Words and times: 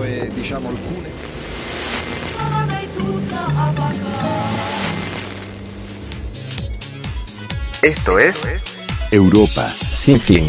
e 0.00 0.30
diciamo 0.34 0.70
alcune. 0.70 1.10
Esto 7.82 8.18
es 8.18 9.12
Europa 9.12 9.68
sin 9.68 10.18
fin. 10.18 10.48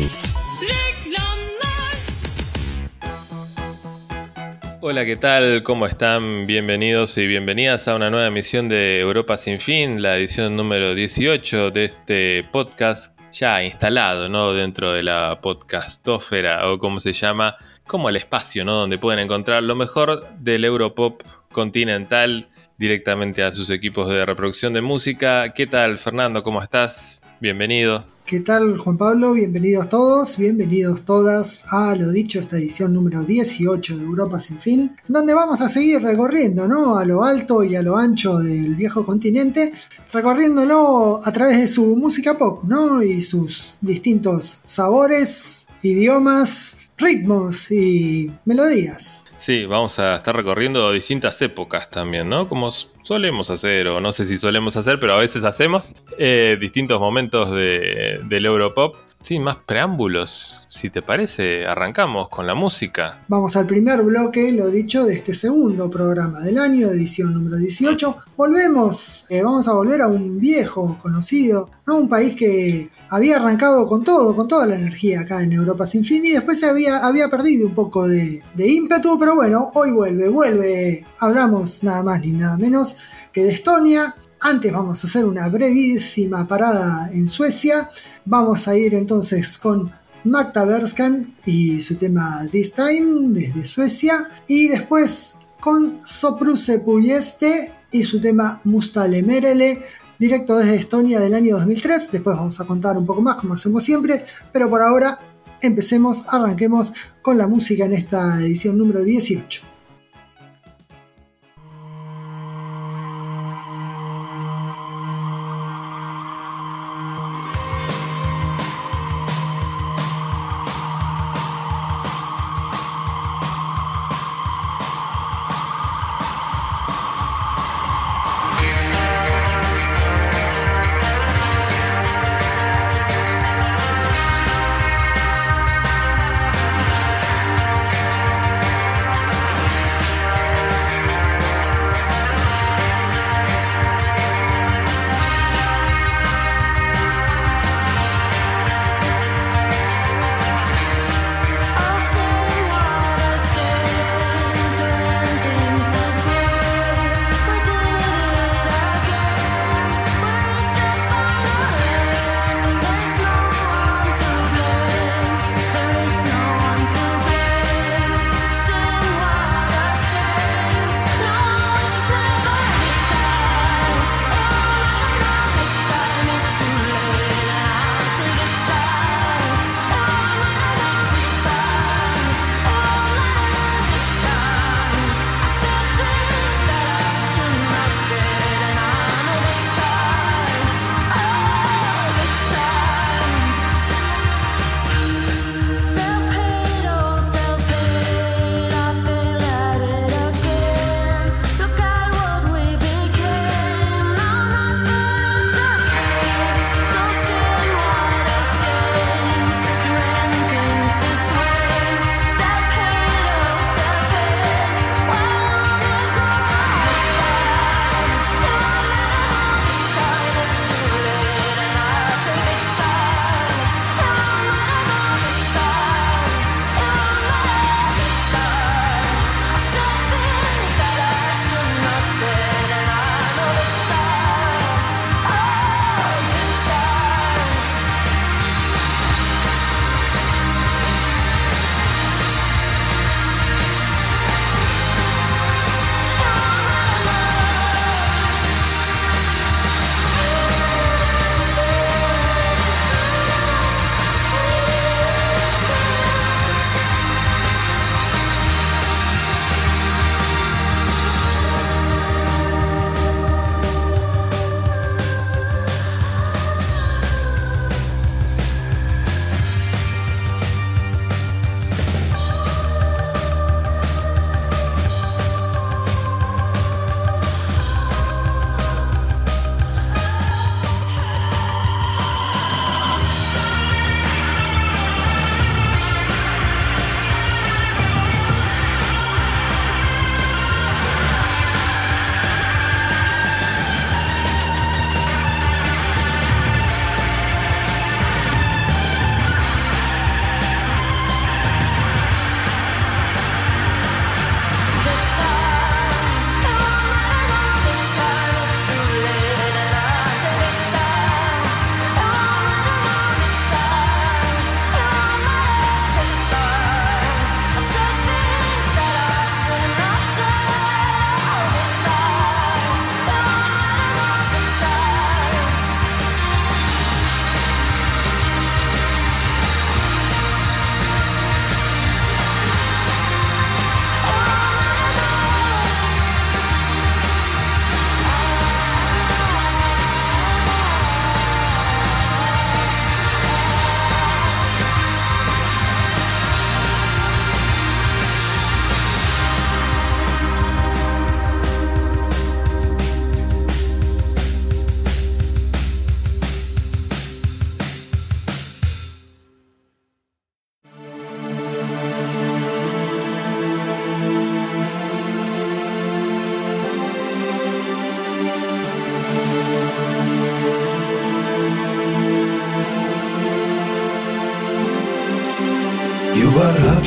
Hola, 4.79 5.05
¿qué 5.05 5.15
tal? 5.15 5.64
¿Cómo 5.64 5.87
están? 5.87 6.46
Bienvenidos 6.46 7.18
y 7.18 7.25
bienvenidas 7.25 7.87
a 7.87 7.96
una 7.96 8.10
nueva 8.10 8.28
emisión 8.28 8.69
de 8.69 9.00
Europa 9.00 9.37
sin 9.37 9.60
fin, 9.60 10.01
la 10.01 10.18
edición 10.18 10.55
número 10.55 10.93
18 10.93 11.71
de 11.71 11.86
este 11.86 12.43
podcast 12.51 13.14
ya 13.32 13.64
instalado, 13.64 14.29
¿no? 14.29 14.54
Dentro 14.54 14.91
de 14.91 15.04
la 15.04 15.39
podcastófera 15.41 16.69
o 16.69 16.78
como 16.78 17.00
se 17.00 17.14
llama, 17.14 17.57
como 17.87 18.10
el 18.10 18.15
espacio, 18.15 18.65
¿no? 18.65 18.75
Donde 18.75 18.97
pueden 18.97 19.19
encontrar 19.19 19.64
lo 19.64 19.75
mejor 19.75 20.25
del 20.39 20.65
Europop 20.65 21.21
continental 21.51 22.50
directamente 22.78 23.43
a 23.43 23.54
sus 23.54 23.69
equipos 23.69 24.09
de 24.09 24.25
reproducción 24.25 24.73
de 24.73 24.82
música. 24.82 25.54
¿Qué 25.54 25.68
tal, 25.68 25.97
Fernando? 25.97 26.43
¿Cómo 26.43 26.61
estás? 26.61 27.21
Bienvenido. 27.39 28.06
¿Qué 28.25 28.39
tal 28.39 28.78
Juan 28.78 28.97
Pablo? 28.97 29.33
Bienvenidos 29.33 29.89
todos, 29.89 30.37
bienvenidos 30.37 31.04
todas 31.04 31.65
a 31.73 31.93
lo 31.93 32.09
dicho, 32.09 32.39
esta 32.39 32.56
edición 32.56 32.94
número 32.94 33.22
18 33.23 33.97
de 33.97 34.03
Europa 34.03 34.39
sin 34.39 34.61
fin, 34.61 34.92
donde 35.09 35.34
vamos 35.34 35.59
a 35.59 35.67
seguir 35.67 36.02
recorriendo, 36.02 36.66
¿no? 36.66 36.97
A 36.97 37.03
lo 37.03 37.25
alto 37.25 37.66
y 37.66 37.75
a 37.75 37.81
lo 37.81 37.97
ancho 37.97 38.39
del 38.39 38.75
viejo 38.75 39.03
continente, 39.06 39.73
recorriéndolo 40.14 41.20
a 41.23 41.31
través 41.34 41.59
de 41.59 41.67
su 41.67 41.98
música 41.98 42.38
pop, 42.38 42.64
¿no? 42.64 43.04
Y 43.04 43.20
sus 43.20 43.78
distintos 43.81 44.61
sabores, 44.64 45.67
idiomas, 45.81 46.83
ritmos 47.04 47.72
y 47.72 48.32
melodías. 48.46 49.26
Sí, 49.40 49.66
vamos 49.66 50.00
a 50.00 50.16
estar 50.16 50.34
recorriendo 50.34 50.92
distintas 50.94 51.42
épocas 51.42 51.90
también, 51.90 52.30
¿no? 52.30 52.48
Como 52.48 52.72
solemos 52.72 53.50
hacer, 53.50 53.88
o 53.90 54.00
no 54.00 54.14
sé 54.14 54.26
si 54.26 54.38
solemos 54.38 54.78
hacer, 54.78 55.02
pero 55.02 55.16
a 55.16 55.18
veces 55.18 55.44
hacemos, 55.44 55.94
eh, 56.18 56.56
distintos 56.60 57.00
momentos 57.02 57.52
de, 57.52 58.22
del 58.23 58.45
Europop. 58.45 58.95
Sin 59.24 59.42
más 59.42 59.56
preámbulos, 59.66 60.60
si 60.68 60.90
te 60.90 61.02
parece, 61.02 61.66
arrancamos 61.66 62.28
con 62.28 62.46
la 62.46 62.56
música. 62.56 63.24
Vamos 63.30 63.56
al 63.56 63.66
primer 63.66 64.02
bloque, 64.02 64.52
lo 64.52 64.70
dicho, 64.70 65.06
de 65.06 65.14
este 65.14 65.34
segundo 65.34 65.90
programa 65.90 66.42
del 66.42 66.58
año, 66.58 66.90
edición 66.90 67.34
número 67.34 67.56
18. 67.56 68.18
Volvemos, 68.36 69.26
eh, 69.30 69.42
vamos 69.42 69.66
a 69.70 69.74
volver 69.76 70.02
a 70.02 70.10
un 70.10 70.42
viejo 70.42 70.98
conocido, 71.02 71.70
a 71.86 71.94
un 71.94 72.10
país 72.10 72.36
que 72.36 72.90
había 73.08 73.38
arrancado 73.38 73.88
con 73.88 74.04
todo, 74.04 74.36
con 74.36 74.50
toda 74.50 74.68
la 74.68 74.76
energía 74.76 75.22
acá 75.22 75.42
en 75.42 75.54
Europa 75.54 75.88
sin 75.88 76.04
fin 76.04 76.26
y 76.26 76.32
después 76.32 76.60
se 76.60 76.68
había, 76.68 77.30
perdido 77.30 77.66
un 77.66 77.74
poco 77.74 78.06
de, 78.06 78.44
de 78.54 78.68
ímpetu, 78.68 79.18
pero 79.18 79.36
bueno, 79.36 79.72
hoy 79.74 79.92
vuelve, 79.92 80.28
vuelve, 80.28 81.06
hablamos 81.20 81.82
nada 81.82 82.04
más 82.04 82.20
ni 82.20 82.34
nada 82.34 82.58
menos 82.58 82.98
que 83.32 83.46
de 83.46 83.54
Estonia. 83.54 84.18
Antes 84.46 84.74
vamos 84.74 85.02
a 85.02 85.08
hacer 85.08 85.24
una 85.24 85.48
brevísima 85.48 86.46
parada 86.46 87.10
en 87.14 87.30
Suecia. 87.30 87.90
Vamos 88.26 88.70
a 88.70 88.78
ir 88.78 88.94
entonces 88.94 89.58
con 89.58 89.92
Magda 90.24 90.64
Berskan 90.64 91.36
y 91.46 91.82
su 91.82 91.98
tema 91.98 92.48
This 92.50 92.74
Time 92.74 93.32
desde 93.38 93.66
Suecia. 93.66 94.30
Y 94.48 94.70
después 94.70 95.36
con 95.60 96.00
Sopruse 96.06 96.80
Puyeste 96.80 97.74
y 97.92 98.04
su 98.04 98.22
tema 98.22 98.62
Mustale 98.64 99.24
Merele, 99.24 99.84
directo 100.18 100.58
desde 100.58 100.76
Estonia 100.76 101.20
del 101.20 101.34
año 101.34 101.56
2003. 101.56 102.12
Después 102.14 102.38
vamos 102.38 102.62
a 102.62 102.66
contar 102.66 102.98
un 102.98 103.06
poco 103.06 103.22
más 103.22 103.36
como 103.36 103.56
hacemos 103.56 103.84
siempre. 103.84 104.24
Pero 104.54 104.70
por 104.70 104.82
ahora 104.82 105.20
empecemos, 105.62 106.23
arranquemos 106.30 106.94
con 107.22 107.38
la 107.38 107.48
música 107.48 107.83
en 107.83 107.94
esta 107.94 108.39
edición 108.39 108.78
número 108.78 109.04
18. 109.04 109.73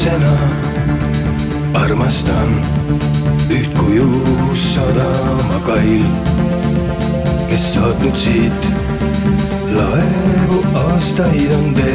Lapsena 0.06 0.34
armastan 1.74 2.50
üht 3.50 3.70
kuju 3.78 4.06
sadamakail, 4.54 6.04
kes 7.50 7.74
saatnud 7.74 8.16
siit 8.16 8.70
laevu 9.74 10.62
aastaid 10.84 11.50
on 11.58 11.74
teele. 11.74 11.85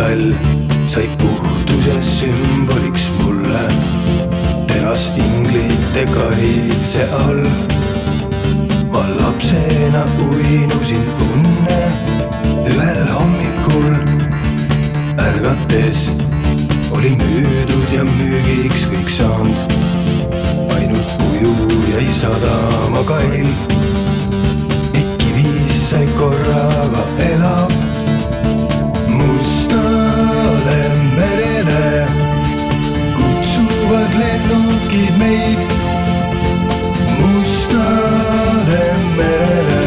Metall 0.00 0.34
sai 0.86 1.08
puhtuse 1.18 2.02
sümboliks 2.02 3.10
mulle. 3.18 3.64
teras 4.66 5.12
inglite 5.16 6.04
kaitse 6.14 7.04
all. 7.24 7.42
ma 8.92 9.02
lapsena 9.18 10.04
uinusin 10.26 11.04
unne 11.32 11.82
ühel 12.70 13.02
hommikul 13.14 13.94
ärgates 15.26 16.08
olin 16.90 17.18
müüdud 17.24 17.92
ja 17.96 18.04
müügiks 18.04 18.88
kõik 18.92 19.10
saanud. 19.18 19.58
ainult 20.76 21.10
kuju 21.20 21.52
jäi 21.92 22.08
sadama 22.20 23.04
kail. 23.12 23.48
ikki 24.94 25.30
viis 25.36 25.90
sai 25.90 26.06
korraga 26.18 27.04
elab 27.32 27.69
mustale 30.70 30.88
merele 31.16 32.06
kutsuvad 33.16 34.10
lennukid 34.20 35.18
meid 35.18 35.60
mustale 37.18 38.84
merele. 39.16 39.84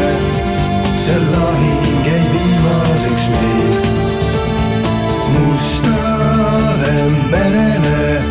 see 1.04 1.20
lahing 1.32 2.06
jäi 2.06 2.24
viimaseks 2.32 3.24
meil. 3.34 3.72
mustale 5.32 6.94
merele 7.30 8.22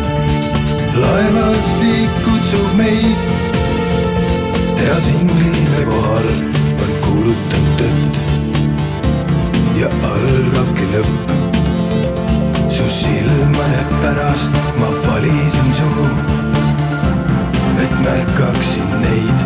laevastik 0.94 2.10
kutsub 2.24 2.70
meid. 2.76 3.18
terasinglile 4.76 5.84
kohal 5.90 6.28
on 6.82 6.92
kuulutanud 7.02 7.74
tõtt 7.78 8.22
ja 9.80 9.90
algabki 10.12 10.86
lõpp. 10.94 11.53
Su 12.74 12.88
silmade 12.88 13.82
pärast 14.02 14.52
ma 14.78 14.88
valisin 15.06 15.72
su, 15.72 15.90
et 17.82 17.94
märkaksin 18.04 18.90
neid. 19.02 19.38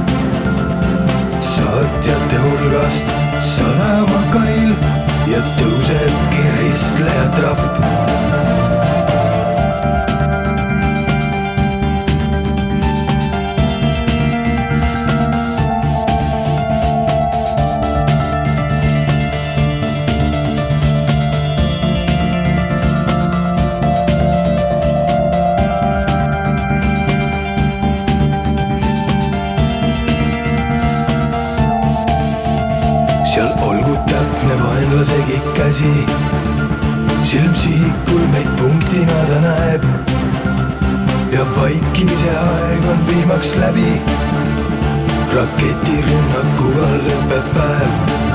saatjate 1.41 2.39
hulgast 2.45 3.13
sadamakail 3.51 4.73
ja 5.33 5.43
tõusebki 5.59 6.45
ristleja 6.57 7.29
trapp 7.37 8.18
päevaks 43.39 43.57
läbi. 43.57 44.01
raketirünnakuga 45.35 46.89
lõpeb 47.05 47.53
päev 47.55 48.28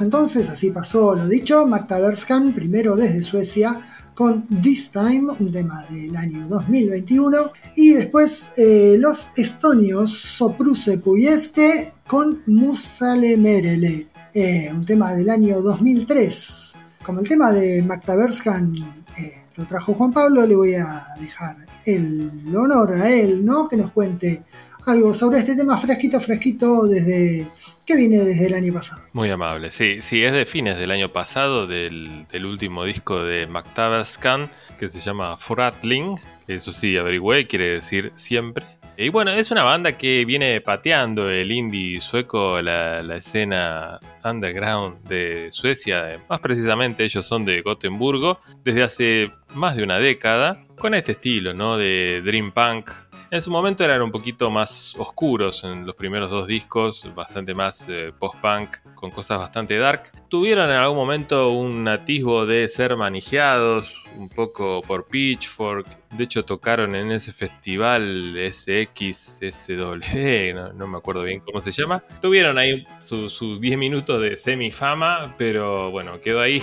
Entonces, 0.00 0.48
así 0.48 0.70
pasó 0.70 1.14
lo 1.14 1.28
dicho, 1.28 1.66
Magda 1.66 1.98
Berskan, 2.00 2.52
primero 2.52 2.96
desde 2.96 3.22
Suecia, 3.22 3.80
con 4.14 4.46
This 4.46 4.90
Time, 4.90 5.32
un 5.38 5.52
tema 5.52 5.84
del 5.90 6.16
año 6.16 6.48
2021, 6.48 7.52
y 7.76 7.90
después 7.90 8.52
eh, 8.56 8.96
los 8.98 9.30
estonios 9.36 10.10
Sopruse 10.10 10.98
Puieste 10.98 11.92
con 12.06 12.42
Mustale 12.46 13.36
Merele, 13.36 13.98
eh, 14.32 14.70
un 14.72 14.86
tema 14.86 15.12
del 15.14 15.28
año 15.28 15.60
2003. 15.60 16.74
Como 17.04 17.20
el 17.20 17.28
tema 17.28 17.52
de 17.52 17.82
Magda 17.82 18.16
Berskan 18.16 18.72
eh, 19.18 19.42
lo 19.56 19.66
trajo 19.66 19.94
Juan 19.94 20.12
Pablo, 20.12 20.46
le 20.46 20.56
voy 20.56 20.74
a 20.74 21.04
dejar 21.20 21.56
el 21.84 22.30
honor 22.54 22.94
a 22.94 23.10
él, 23.10 23.44
¿no? 23.44 23.68
Que 23.68 23.76
nos 23.76 23.92
cuente 23.92 24.44
algo 24.86 25.14
sobre 25.14 25.38
este 25.38 25.56
tema 25.56 25.76
fresquito, 25.76 26.20
fresquito, 26.20 26.86
desde 26.86 27.46
que 27.86 27.96
viene 27.96 28.18
desde 28.18 28.46
el 28.46 28.54
año 28.54 28.72
pasado. 28.72 29.02
Muy 29.12 29.30
amable, 29.30 29.70
sí, 29.72 29.98
sí, 30.02 30.22
es 30.22 30.32
de 30.32 30.46
fines 30.46 30.78
del 30.78 30.90
año 30.90 31.12
pasado, 31.12 31.66
del, 31.66 32.26
del 32.30 32.46
último 32.46 32.84
disco 32.84 33.22
de 33.22 33.46
McTaverscan, 33.46 34.50
que 34.78 34.88
se 34.88 35.00
llama 35.00 35.36
Fratling, 35.36 36.16
que 36.46 36.56
eso 36.56 36.72
sí, 36.72 36.96
averigüé, 36.96 37.46
quiere 37.46 37.70
decir 37.70 38.12
siempre. 38.16 38.64
Y 38.96 39.08
bueno, 39.08 39.30
es 39.30 39.50
una 39.50 39.62
banda 39.62 39.96
que 39.96 40.24
viene 40.26 40.60
pateando 40.60 41.30
el 41.30 41.50
indie 41.50 42.00
sueco, 42.00 42.60
la, 42.60 43.02
la 43.02 43.16
escena 43.16 43.98
underground 44.22 45.02
de 45.08 45.48
Suecia, 45.50 46.20
más 46.28 46.40
precisamente 46.40 47.02
ellos 47.02 47.26
son 47.26 47.46
de 47.46 47.62
Gotemburgo, 47.62 48.38
desde 48.62 48.82
hace 48.82 49.30
más 49.54 49.76
de 49.76 49.82
una 49.82 49.98
década, 49.98 50.62
con 50.78 50.94
este 50.94 51.12
estilo, 51.12 51.54
¿no? 51.54 51.78
De 51.78 52.20
Dream 52.22 52.52
Punk, 52.52 52.90
En 53.32 53.40
su 53.40 53.50
momento 53.50 53.82
eran 53.82 54.02
un 54.02 54.12
poquito 54.12 54.50
más 54.50 54.94
oscuros 54.98 55.64
en 55.64 55.86
los 55.86 55.94
primeros 55.94 56.30
dos 56.30 56.46
discos, 56.46 57.08
bastante 57.14 57.54
más 57.54 57.88
eh, 57.88 58.12
post-punk, 58.18 58.76
con 58.94 59.10
cosas 59.10 59.38
bastante 59.38 59.78
dark. 59.78 60.12
Tuvieron 60.28 60.68
en 60.68 60.76
algún 60.76 60.98
momento 60.98 61.50
un 61.50 61.88
atisbo 61.88 62.44
de 62.44 62.68
ser 62.68 62.94
manijeados, 62.94 64.04
un 64.18 64.28
poco 64.28 64.82
por 64.82 65.06
Pitchfork. 65.06 65.86
De 66.10 66.24
hecho, 66.24 66.44
tocaron 66.44 66.94
en 66.94 67.10
ese 67.10 67.32
festival 67.32 68.36
SXSW, 68.52 69.72
no, 70.54 70.74
no 70.74 70.86
me 70.86 70.98
acuerdo 70.98 71.22
bien 71.22 71.40
cómo 71.40 71.62
se 71.62 71.72
llama. 71.72 72.04
Tuvieron 72.20 72.58
ahí 72.58 72.84
sus 72.98 73.58
10 73.62 73.78
minutos 73.78 74.20
de 74.20 74.36
semi-fama, 74.36 75.34
pero 75.38 75.90
bueno, 75.90 76.20
quedó 76.20 76.42
ahí. 76.42 76.62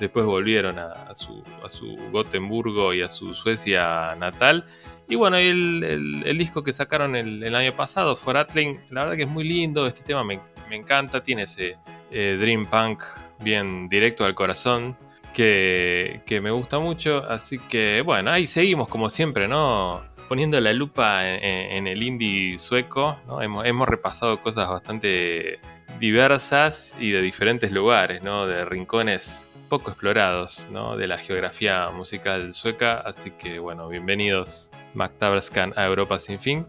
Después 0.00 0.24
volvieron 0.26 0.78
a, 0.78 1.14
su, 1.14 1.42
a 1.62 2.10
Gotemburgo 2.12 2.94
y 2.94 3.02
a 3.02 3.10
su 3.10 3.34
Suecia 3.34 4.14
natal 4.16 4.64
y 5.10 5.16
bueno, 5.16 5.38
el, 5.38 6.36
disco 6.36 6.62
que 6.62 6.72
sacaron 6.72 7.16
el, 7.16 7.54
año 7.54 7.72
pasado, 7.72 8.14
For 8.14 8.36
Atling, 8.36 8.78
la 8.90 9.04
verdad 9.04 9.16
que 9.16 9.22
es 9.22 9.28
muy 9.28 9.44
lindo, 9.44 9.86
este 9.86 10.02
tema 10.02 10.22
me, 10.22 10.38
encanta, 10.70 11.22
tiene 11.22 11.44
ese 11.44 11.76
eh, 12.10 12.36
Dream 12.38 12.66
Punk 12.66 13.02
bien 13.40 13.88
directo 13.88 14.26
al 14.26 14.34
corazón, 14.34 14.98
que, 15.32 16.20
me 16.42 16.50
gusta 16.50 16.78
mucho, 16.78 17.24
así 17.26 17.58
que 17.58 18.02
bueno, 18.02 18.30
ahí 18.30 18.46
seguimos 18.46 18.88
como 18.88 19.08
siempre, 19.08 19.48
¿no? 19.48 20.02
Poniendo 20.28 20.60
la 20.60 20.74
lupa 20.74 21.26
en, 21.26 21.86
el 21.86 22.02
indie 22.02 22.58
sueco. 22.58 23.16
Hemos, 23.40 23.64
hemos 23.64 23.88
repasado 23.88 24.36
cosas 24.42 24.68
bastante 24.68 25.58
diversas 25.98 26.92
y 27.00 27.12
de 27.12 27.22
diferentes 27.22 27.72
lugares, 27.72 28.22
¿no? 28.22 28.46
De 28.46 28.66
rincones 28.66 29.47
poco 29.68 29.90
explorados 29.90 30.66
¿no? 30.70 30.96
de 30.96 31.06
la 31.06 31.18
geografía 31.18 31.90
musical 31.90 32.54
sueca. 32.54 32.98
Así 32.98 33.30
que 33.32 33.58
bueno, 33.58 33.88
bienvenidos 33.88 34.70
McTaverscan 34.94 35.74
a 35.76 35.86
Europa 35.86 36.18
sin 36.18 36.40
fin. 36.40 36.66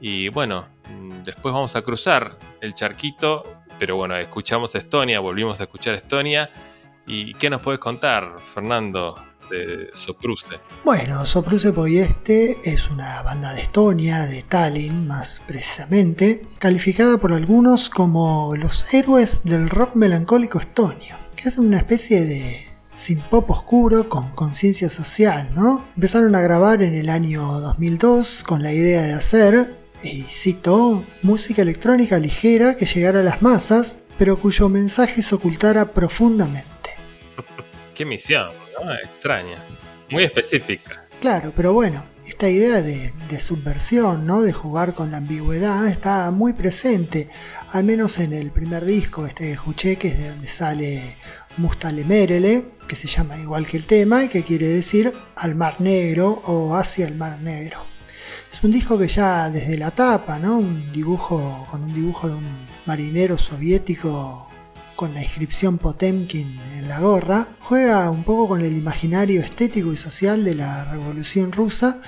Y 0.00 0.28
bueno, 0.30 0.66
mm, 0.90 1.22
después 1.22 1.54
vamos 1.54 1.76
a 1.76 1.82
cruzar 1.82 2.36
el 2.60 2.74
charquito, 2.74 3.44
pero 3.78 3.96
bueno, 3.96 4.16
escuchamos 4.16 4.74
Estonia, 4.74 5.20
volvimos 5.20 5.60
a 5.60 5.64
escuchar 5.64 5.94
Estonia. 5.94 6.50
¿Y 7.06 7.34
qué 7.34 7.50
nos 7.50 7.62
puedes 7.62 7.80
contar, 7.80 8.36
Fernando, 8.54 9.14
de 9.50 9.90
Sopruse? 9.94 10.60
Bueno, 10.84 11.24
Sopruse 11.26 11.72
Poyeste 11.72 12.58
es 12.64 12.90
una 12.90 13.22
banda 13.22 13.52
de 13.52 13.62
Estonia, 13.62 14.26
de 14.26 14.42
Tallinn 14.42 15.06
más 15.06 15.42
precisamente, 15.46 16.46
calificada 16.58 17.18
por 17.18 17.32
algunos 17.32 17.90
como 17.90 18.54
los 18.56 18.92
héroes 18.94 19.44
del 19.44 19.68
rock 19.68 19.94
melancólico 19.96 20.58
estonio 20.60 21.21
que 21.42 21.48
es 21.48 21.58
una 21.58 21.78
especie 21.78 22.24
de 22.24 22.56
sin 22.94 23.18
pop 23.20 23.50
oscuro 23.50 24.08
con 24.08 24.30
conciencia 24.30 24.88
social, 24.88 25.52
¿no? 25.54 25.84
Empezaron 25.96 26.34
a 26.34 26.40
grabar 26.40 26.82
en 26.82 26.94
el 26.94 27.08
año 27.08 27.42
2002 27.42 28.44
con 28.44 28.62
la 28.62 28.72
idea 28.72 29.02
de 29.02 29.14
hacer, 29.14 29.76
y 30.04 30.22
cito, 30.22 31.04
música 31.22 31.62
electrónica 31.62 32.18
ligera 32.18 32.76
que 32.76 32.86
llegara 32.86 33.20
a 33.20 33.22
las 33.24 33.42
masas, 33.42 34.04
pero 34.18 34.38
cuyo 34.38 34.68
mensaje 34.68 35.20
se 35.20 35.34
ocultara 35.34 35.92
profundamente. 35.92 36.90
Qué 37.94 38.04
misión, 38.04 38.48
¿no? 38.74 38.94
Extraña, 38.94 39.58
muy 40.10 40.24
específica. 40.24 41.01
Claro, 41.22 41.52
pero 41.54 41.72
bueno, 41.72 42.02
esta 42.26 42.48
idea 42.48 42.82
de, 42.82 43.12
subversión, 43.38 44.26
¿no? 44.26 44.42
de 44.42 44.52
jugar 44.52 44.92
con 44.92 45.12
la 45.12 45.18
ambigüedad, 45.18 45.86
está 45.86 46.28
muy 46.32 46.52
presente, 46.52 47.28
al 47.70 47.84
menos 47.84 48.18
en 48.18 48.32
el 48.32 48.50
primer 48.50 48.84
disco, 48.84 49.24
este 49.24 49.44
que 49.44 49.52
escuché, 49.52 49.96
que 49.98 50.08
es 50.08 50.18
de 50.18 50.30
donde 50.30 50.48
sale 50.48 51.16
Mustale 51.58 52.04
Merele, 52.04 52.72
que 52.88 52.96
se 52.96 53.06
llama 53.06 53.38
igual 53.38 53.68
que 53.68 53.76
el 53.76 53.86
tema 53.86 54.24
y 54.24 54.28
que 54.28 54.42
quiere 54.42 54.66
decir 54.66 55.12
al 55.36 55.54
Mar 55.54 55.76
Negro 55.80 56.42
o 56.46 56.74
hacia 56.74 57.06
el 57.06 57.14
Mar 57.14 57.40
Negro. 57.40 57.78
Es 58.52 58.64
un 58.64 58.72
disco 58.72 58.98
que 58.98 59.06
ya 59.06 59.48
desde 59.48 59.78
la 59.78 59.92
tapa, 59.92 60.40
¿no? 60.40 60.58
un 60.58 60.90
dibujo 60.90 61.68
con 61.70 61.84
un 61.84 61.94
dibujo 61.94 62.26
de 62.26 62.34
un 62.34 62.66
marinero 62.84 63.38
soviético 63.38 64.51
con 65.02 65.14
la 65.14 65.22
inscripción 65.24 65.78
Potemkin 65.78 66.60
en 66.76 66.86
la 66.86 67.00
gorra, 67.00 67.56
juega 67.58 68.08
un 68.08 68.22
poco 68.22 68.46
con 68.46 68.60
el 68.60 68.76
imaginario 68.76 69.40
estético 69.40 69.92
y 69.92 69.96
social 69.96 70.44
de 70.44 70.54
la 70.54 70.84
Revolución 70.84 71.50
rusa, 71.50 72.00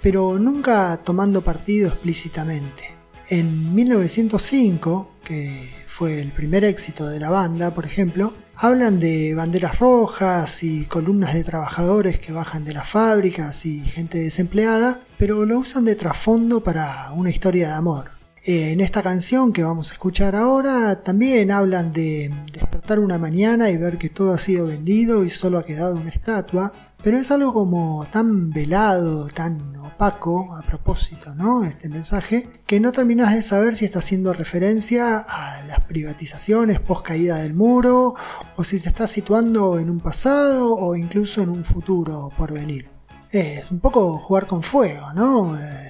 pero 0.00 0.38
nunca 0.38 0.98
tomando 1.04 1.44
partido 1.44 1.88
explícitamente. 1.90 2.96
En 3.28 3.74
1905, 3.74 5.16
que 5.22 5.68
fue 5.86 6.22
el 6.22 6.32
primer 6.32 6.64
éxito 6.64 7.06
de 7.06 7.20
la 7.20 7.28
banda, 7.28 7.74
por 7.74 7.84
ejemplo, 7.84 8.34
hablan 8.54 8.98
de 8.98 9.34
banderas 9.34 9.78
rojas 9.78 10.62
y 10.62 10.86
columnas 10.86 11.34
de 11.34 11.44
trabajadores 11.44 12.18
que 12.18 12.32
bajan 12.32 12.64
de 12.64 12.72
las 12.72 12.88
fábricas 12.88 13.66
y 13.66 13.80
gente 13.80 14.16
desempleada, 14.16 15.02
pero 15.18 15.44
lo 15.44 15.58
usan 15.58 15.84
de 15.84 15.96
trasfondo 15.96 16.62
para 16.62 17.12
una 17.12 17.28
historia 17.28 17.68
de 17.68 17.74
amor. 17.74 18.17
Eh, 18.44 18.72
en 18.72 18.80
esta 18.80 19.02
canción 19.02 19.52
que 19.52 19.64
vamos 19.64 19.90
a 19.90 19.94
escuchar 19.94 20.36
ahora 20.36 21.02
también 21.02 21.50
hablan 21.50 21.90
de 21.90 22.32
despertar 22.52 23.00
una 23.00 23.18
mañana 23.18 23.70
y 23.70 23.76
ver 23.76 23.98
que 23.98 24.08
todo 24.08 24.32
ha 24.32 24.38
sido 24.38 24.66
vendido 24.66 25.24
y 25.24 25.30
solo 25.30 25.58
ha 25.58 25.64
quedado 25.64 25.96
una 25.96 26.10
estatua, 26.10 26.72
pero 27.02 27.18
es 27.18 27.30
algo 27.30 27.52
como 27.52 28.06
tan 28.06 28.50
velado, 28.50 29.28
tan 29.28 29.74
opaco 29.76 30.54
a 30.56 30.62
propósito, 30.62 31.34
¿no? 31.34 31.64
Este 31.64 31.88
mensaje, 31.88 32.48
que 32.66 32.78
no 32.78 32.92
terminas 32.92 33.34
de 33.34 33.42
saber 33.42 33.74
si 33.74 33.84
está 33.84 33.98
haciendo 33.98 34.32
referencia 34.32 35.18
a 35.18 35.62
las 35.64 35.80
privatizaciones 35.84 36.78
post 36.80 37.04
caída 37.04 37.38
del 37.38 37.54
muro 37.54 38.14
o 38.56 38.64
si 38.64 38.78
se 38.78 38.88
está 38.88 39.08
situando 39.08 39.80
en 39.80 39.90
un 39.90 40.00
pasado 40.00 40.74
o 40.76 40.94
incluso 40.94 41.42
en 41.42 41.48
un 41.48 41.64
futuro 41.64 42.30
por 42.36 42.52
venir. 42.52 42.88
Es 43.30 43.70
un 43.70 43.80
poco 43.80 44.16
jugar 44.18 44.46
con 44.46 44.62
fuego, 44.62 45.12
¿no? 45.12 45.58
Eh, 45.58 45.87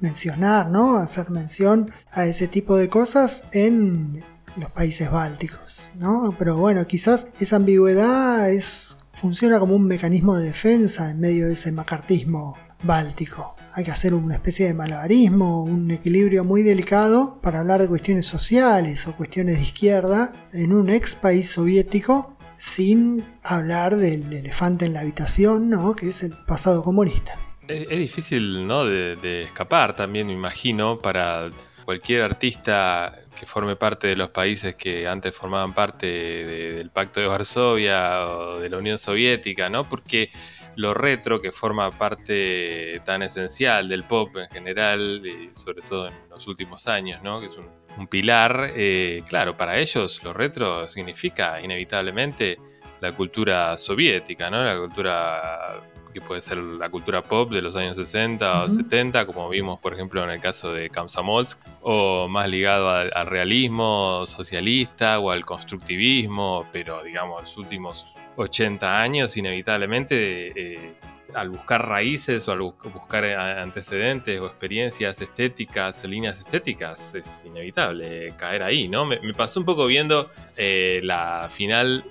mencionar, 0.00 0.70
¿no? 0.70 0.98
Hacer 0.98 1.30
mención 1.30 1.90
a 2.10 2.26
ese 2.26 2.48
tipo 2.48 2.76
de 2.76 2.88
cosas 2.88 3.44
en 3.52 4.22
los 4.56 4.70
países 4.70 5.10
bálticos, 5.10 5.90
¿no? 5.96 6.34
Pero 6.38 6.56
bueno, 6.56 6.86
quizás 6.86 7.28
esa 7.38 7.56
ambigüedad 7.56 8.50
es, 8.50 8.98
funciona 9.12 9.58
como 9.58 9.74
un 9.74 9.86
mecanismo 9.86 10.36
de 10.36 10.46
defensa 10.46 11.10
en 11.10 11.20
medio 11.20 11.46
de 11.46 11.54
ese 11.54 11.72
macartismo 11.72 12.56
báltico. 12.82 13.56
Hay 13.72 13.84
que 13.84 13.90
hacer 13.90 14.14
una 14.14 14.34
especie 14.34 14.66
de 14.66 14.74
malabarismo, 14.74 15.62
un 15.62 15.90
equilibrio 15.90 16.44
muy 16.44 16.62
delicado 16.62 17.38
para 17.42 17.60
hablar 17.60 17.82
de 17.82 17.88
cuestiones 17.88 18.26
sociales 18.26 19.06
o 19.06 19.14
cuestiones 19.14 19.56
de 19.56 19.62
izquierda 19.62 20.32
en 20.54 20.72
un 20.72 20.88
ex 20.88 21.14
país 21.14 21.50
soviético 21.50 22.36
sin 22.56 23.22
hablar 23.42 23.96
del 23.96 24.32
elefante 24.32 24.86
en 24.86 24.94
la 24.94 25.00
habitación, 25.00 25.68
¿no? 25.68 25.94
que 25.94 26.08
es 26.08 26.22
el 26.22 26.32
pasado 26.32 26.82
comunista. 26.82 27.38
Es, 27.68 27.88
difícil, 27.88 28.66
¿no? 28.66 28.84
De, 28.84 29.42
escapar 29.42 29.94
también, 29.94 30.26
me 30.26 30.32
imagino, 30.32 30.98
para 30.98 31.50
cualquier 31.84 32.22
artista 32.22 33.14
que 33.38 33.46
forme 33.46 33.76
parte 33.76 34.08
de 34.08 34.16
los 34.16 34.30
países 34.30 34.74
que 34.74 35.06
antes 35.06 35.34
formaban 35.34 35.72
parte 35.72 36.06
del 36.06 36.90
Pacto 36.90 37.20
de 37.20 37.26
Varsovia 37.26 38.26
o 38.28 38.58
de 38.58 38.70
la 38.70 38.78
Unión 38.78 38.98
Soviética, 38.98 39.68
¿no? 39.68 39.84
Porque 39.84 40.30
lo 40.76 40.94
retro, 40.94 41.40
que 41.40 41.52
forma 41.52 41.90
parte 41.90 43.00
tan 43.04 43.22
esencial 43.22 43.88
del 43.88 44.04
pop 44.04 44.36
en 44.36 44.48
general, 44.50 45.22
y 45.24 45.54
sobre 45.54 45.82
todo 45.82 46.08
en 46.08 46.14
los 46.30 46.46
últimos 46.46 46.86
años, 46.86 47.22
¿no? 47.22 47.40
Que 47.40 47.46
es 47.46 47.56
un, 47.56 48.06
pilar, 48.08 48.72
eh, 48.76 49.22
claro, 49.26 49.56
para 49.56 49.78
ellos 49.78 50.22
lo 50.22 50.34
retro 50.34 50.86
significa 50.86 51.62
inevitablemente 51.62 52.58
la 53.00 53.12
cultura 53.12 53.78
soviética, 53.78 54.50
¿no? 54.50 54.62
La 54.62 54.76
cultura 54.76 55.80
que 56.16 56.22
puede 56.22 56.40
ser 56.40 56.56
la 56.56 56.88
cultura 56.88 57.20
pop 57.22 57.50
de 57.50 57.60
los 57.60 57.76
años 57.76 57.94
60 57.96 58.62
o 58.64 58.70
70, 58.70 59.26
como 59.26 59.50
vimos 59.50 59.78
por 59.80 59.92
ejemplo 59.92 60.24
en 60.24 60.30
el 60.30 60.40
caso 60.40 60.72
de 60.72 60.88
Kamsamolsk, 60.88 61.60
o 61.82 62.26
más 62.26 62.48
ligado 62.48 62.88
al, 62.88 63.26
realismo 63.26 64.24
socialista 64.24 65.18
o 65.18 65.30
al 65.30 65.44
constructivismo, 65.44 66.66
pero 66.72 67.02
digamos 67.02 67.42
los 67.42 67.56
últimos 67.58 68.14
80 68.36 69.02
años 69.02 69.36
inevitablemente 69.36 70.52
eh, 70.56 70.94
al 71.34 71.50
buscar 71.50 71.86
raíces 71.86 72.48
o 72.48 72.52
al 72.52 72.60
buscar 72.60 73.26
antecedentes 73.26 74.40
o 74.40 74.46
experiencias 74.46 75.20
estéticas, 75.20 76.02
líneas 76.04 76.38
estéticas, 76.38 77.14
es 77.14 77.44
inevitable 77.44 78.32
caer 78.38 78.62
ahí, 78.62 78.88
¿no? 78.88 79.04
Me, 79.04 79.18
pasó 79.34 79.60
un 79.60 79.66
poco 79.66 79.84
viendo 79.84 80.30
eh, 80.56 81.00
la 81.02 81.48
final 81.50 82.04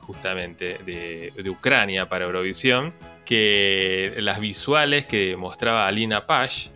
justamente 0.00 0.78
de, 0.86 1.32
de 1.36 1.50
Ucrania 1.50 2.08
para 2.08 2.24
Eurovisión, 2.24 2.94
que 3.30 4.12
las 4.16 4.40
visuales 4.40 5.06
que 5.06 5.36
mostraba 5.36 5.86
Alina 5.86 6.26
Pash, 6.26 6.70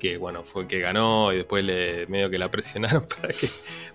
que 0.00 0.16
bueno, 0.16 0.42
fue 0.42 0.66
que 0.66 0.78
ganó 0.78 1.34
y 1.34 1.36
después 1.36 1.62
le, 1.62 2.06
medio 2.06 2.30
que 2.30 2.38
la 2.38 2.50
presionaron 2.50 3.06
para 3.20 3.28
que, 3.28 3.46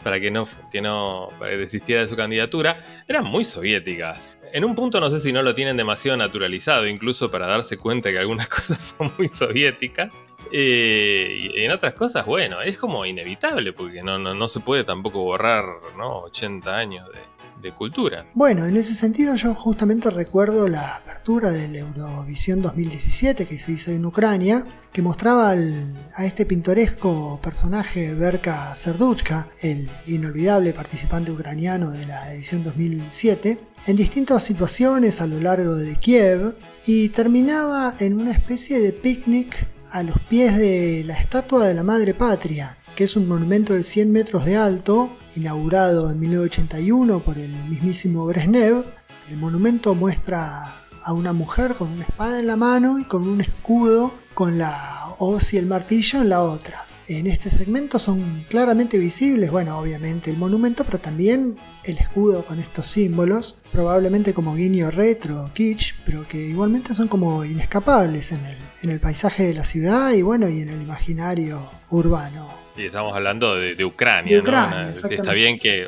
para 0.04 0.20
que 0.20 0.30
no, 0.30 0.48
que 0.72 0.80
no 0.80 1.30
desistiera 1.42 2.04
de 2.04 2.08
su 2.08 2.16
candidatura, 2.16 2.78
eran 3.08 3.26
muy 3.26 3.44
soviéticas. 3.44 4.38
En 4.54 4.64
un 4.64 4.76
punto 4.76 5.00
no 5.00 5.10
sé 5.10 5.20
si 5.20 5.34
no 5.34 5.42
lo 5.42 5.56
tienen 5.56 5.76
demasiado 5.76 6.16
naturalizado, 6.18 6.86
incluso 6.86 7.32
para 7.32 7.48
darse 7.48 7.78
cuenta 7.78 8.12
que 8.12 8.20
algunas 8.20 8.48
cosas 8.48 8.94
son 8.96 9.12
muy 9.18 9.28
soviéticas. 9.28 10.14
Eh, 10.52 11.52
y 11.56 11.64
en 11.64 11.72
otras 11.72 11.96
cosas, 11.96 12.28
bueno, 12.28 12.62
es 12.62 12.78
como 12.78 13.08
inevitable, 13.08 13.74
porque 13.74 14.04
no, 14.04 14.20
no, 14.20 14.36
no 14.36 14.48
se 14.48 14.60
puede 14.60 14.84
tampoco 14.84 15.24
borrar 15.24 15.66
¿no? 15.98 16.20
80 16.20 16.78
años 16.78 17.08
de, 17.08 17.37
de 17.62 17.72
cultura. 17.72 18.26
Bueno, 18.34 18.66
en 18.66 18.78
ese 18.78 18.94
sentido 18.94 19.36
yo 19.36 19.56
justamente 19.56 20.10
recuerdo 20.10 20.68
la 20.68 20.98
apertura 20.98 21.52
del 21.52 21.76
Eurovisión 21.76 22.62
2017 22.62 23.46
que 23.46 23.60
se 23.60 23.74
hizo 23.74 23.92
en 23.92 24.06
Ucrania, 24.06 24.66
que 24.92 25.02
mostraba 25.02 25.52
a 25.52 26.26
este 26.26 26.46
pintoresco 26.46 27.40
personaje 27.42 28.14
Berka 28.14 28.76
Serduchka, 28.76 29.50
el 29.62 29.90
inolvidable 30.08 30.74
participante 30.74 31.32
ucraniano 31.32 31.92
de 31.92 32.06
la 32.06 32.34
edición 32.34 32.64
2007, 32.64 33.58
en 33.86 33.96
distintas 33.96 34.44
situaciones 34.44 35.22
a 35.22 35.28
lo 35.28 35.40
largo 35.40 35.76
de 35.76 35.96
Kiev 35.98 36.58
y 36.86 37.10
terminaba 37.10 37.96
en 38.00 38.20
una 38.20 38.32
especie 38.32 38.80
de 38.80 38.92
picnic 38.94 39.68
a 39.92 40.04
los 40.04 40.20
pies 40.30 40.58
de 40.58 41.04
la 41.06 41.14
estatua 41.14 41.68
de 41.68 41.74
la 41.74 41.84
Madre 41.84 42.14
Patria, 42.14 42.78
que 42.96 43.04
es 43.04 43.16
un 43.16 43.28
monumento 43.28 43.74
de 43.74 43.84
100 43.84 44.12
metros 44.12 44.46
de 44.46 44.58
alto, 44.58 45.12
inaugurado 45.38 46.12
en 46.12 46.20
1981 46.20 47.20
por 47.22 47.38
el 47.38 47.52
mismísimo 47.70 48.26
Brezhnev. 48.26 48.84
El 49.30 49.38
monumento 49.38 49.96
muestra 49.96 50.74
a 51.04 51.14
una 51.14 51.32
mujer 51.32 51.76
con 51.76 51.90
una 51.90 52.04
espada 52.04 52.40
en 52.40 52.48
la 52.48 52.58
mano 52.58 53.00
y 53.00 53.06
con 53.06 53.28
un 53.28 53.40
escudo 53.40 54.12
con 54.34 54.58
la 54.58 55.16
hoz 55.20 55.54
y 55.54 55.58
el 55.58 55.66
martillo 55.66 56.22
en 56.22 56.30
la 56.30 56.42
otra. 56.42 56.86
En 57.08 57.26
este 57.26 57.50
segmento 57.50 58.00
son 58.00 58.46
claramente 58.50 58.98
visibles, 58.98 59.50
bueno, 59.50 59.78
obviamente 59.80 60.30
el 60.30 60.38
monumento, 60.38 60.84
pero 60.84 61.00
también 61.00 61.56
el 61.86 61.98
escudo 61.98 62.44
con 62.44 62.60
estos 62.60 62.88
símbolos, 62.88 63.56
probablemente 63.72 64.34
como 64.34 64.56
guiño 64.56 64.92
retro, 64.92 65.50
kitsch, 65.54 65.96
pero 66.06 66.28
que 66.28 66.50
igualmente 66.50 66.94
son 66.94 67.08
como 67.08 67.46
inescapables 67.46 68.34
en 68.34 68.46
el, 68.46 68.58
en 68.82 68.90
el 68.90 69.00
paisaje 69.00 69.44
de 69.48 69.54
la 69.54 69.64
ciudad 69.64 70.12
y 70.12 70.22
bueno, 70.22 70.50
y 70.50 70.60
en 70.60 70.70
el 70.70 70.82
imaginario 70.82 71.62
urbano. 71.90 72.57
Y 72.78 72.86
estamos 72.86 73.16
hablando 73.16 73.56
de, 73.56 73.84
Ucrania, 73.84 74.36
de 74.36 74.40
Ucrania 74.40 74.84
¿no? 74.84 75.10
Está 75.10 75.34
bien 75.34 75.58
que 75.58 75.88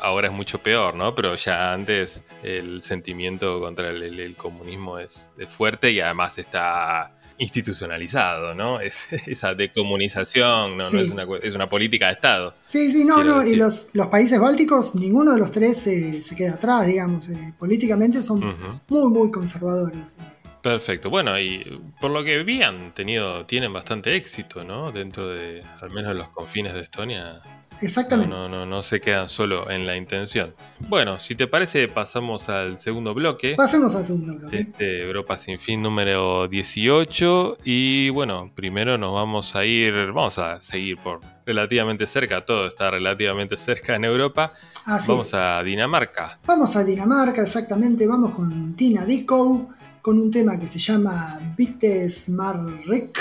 ahora 0.00 0.28
es 0.28 0.32
mucho 0.32 0.58
peor, 0.58 0.96
¿no? 0.96 1.14
Pero 1.14 1.36
ya 1.36 1.72
antes 1.72 2.22
el 2.42 2.82
sentimiento 2.82 3.60
contra 3.60 3.90
el, 3.90 4.34
comunismo 4.36 4.98
es, 4.98 5.28
fuerte 5.48 5.92
y 5.92 6.00
además 6.00 6.36
está 6.38 7.12
institucionalizado, 7.38 8.54
¿no? 8.54 8.80
Es, 8.80 9.00
esa 9.26 9.54
decomunización, 9.54 10.76
¿no? 10.76 10.84
es, 10.84 11.10
una, 11.10 11.26
es, 11.42 11.54
una, 11.54 11.68
política 11.68 12.06
de 12.06 12.12
Estado. 12.14 12.54
Sí, 12.64 12.90
sí, 12.90 13.04
no, 13.04 13.22
no, 13.22 13.44
y 13.44 13.54
los, 13.54 13.90
los, 13.92 14.08
países 14.08 14.40
bálticos, 14.40 14.94
ninguno 14.96 15.32
de 15.32 15.38
los 15.38 15.52
tres 15.52 15.78
se 15.78 16.36
queda 16.36 16.54
atrás, 16.54 16.86
digamos, 16.86 17.28
eh, 17.28 17.54
políticamente 17.58 18.22
son 18.22 18.56
muy, 18.88 19.10
muy 19.10 19.30
conservadores. 19.30 20.18
Perfecto, 20.64 21.10
bueno, 21.10 21.38
y 21.38 21.62
por 22.00 22.10
lo 22.10 22.24
que 22.24 22.42
vi 22.42 22.62
han 22.62 22.94
tenido, 22.94 23.44
tienen 23.44 23.70
bastante 23.70 24.16
éxito, 24.16 24.64
¿no? 24.64 24.92
Dentro 24.92 25.28
de, 25.28 25.62
al 25.82 25.90
menos 25.90 26.16
los 26.16 26.30
confines 26.30 26.72
de 26.72 26.80
Estonia, 26.80 27.42
Exactamente. 27.80 28.30
No, 28.34 28.48
no, 28.48 28.64
no, 28.64 28.82
se 28.82 29.00
quedan 29.00 29.28
solo 29.28 29.70
en 29.70 29.86
la 29.86 29.96
intención. 29.96 30.54
Bueno, 30.88 31.18
si 31.18 31.34
te 31.34 31.46
parece, 31.46 31.88
pasamos 31.88 32.48
al 32.48 32.78
segundo 32.78 33.12
bloque. 33.14 33.54
Pasemos 33.56 33.94
al 33.94 34.04
segundo 34.04 34.38
bloque. 34.38 34.60
Este 34.60 35.02
Europa 35.02 35.36
Sin 35.36 35.58
Fin 35.58 35.82
número 35.82 36.48
18. 36.48 37.58
Y 37.64 38.10
bueno, 38.10 38.50
primero 38.54 38.96
nos 38.96 39.12
vamos 39.12 39.56
a 39.56 39.64
ir, 39.64 39.92
vamos 40.12 40.38
a 40.38 40.62
seguir 40.62 40.96
por 40.98 41.20
relativamente 41.44 42.06
cerca, 42.06 42.44
todo 42.44 42.68
está 42.68 42.90
relativamente 42.90 43.56
cerca 43.56 43.96
en 43.96 44.04
Europa. 44.04 44.52
vamos 44.86 45.34
a 45.34 45.62
Dinamarca. 45.62 46.38
Vamos 46.46 46.76
a 46.76 46.84
Dinamarca, 46.84 47.42
exactamente. 47.42 48.06
Vamos 48.06 48.34
con 48.34 48.74
Tina 48.74 49.04
Dickow, 49.04 49.68
con 50.04 50.20
un 50.20 50.30
tema 50.30 50.58
que 50.60 50.68
se 50.68 50.78
llama 50.78 51.54
Bites 51.56 52.28
Marrik 52.28 53.18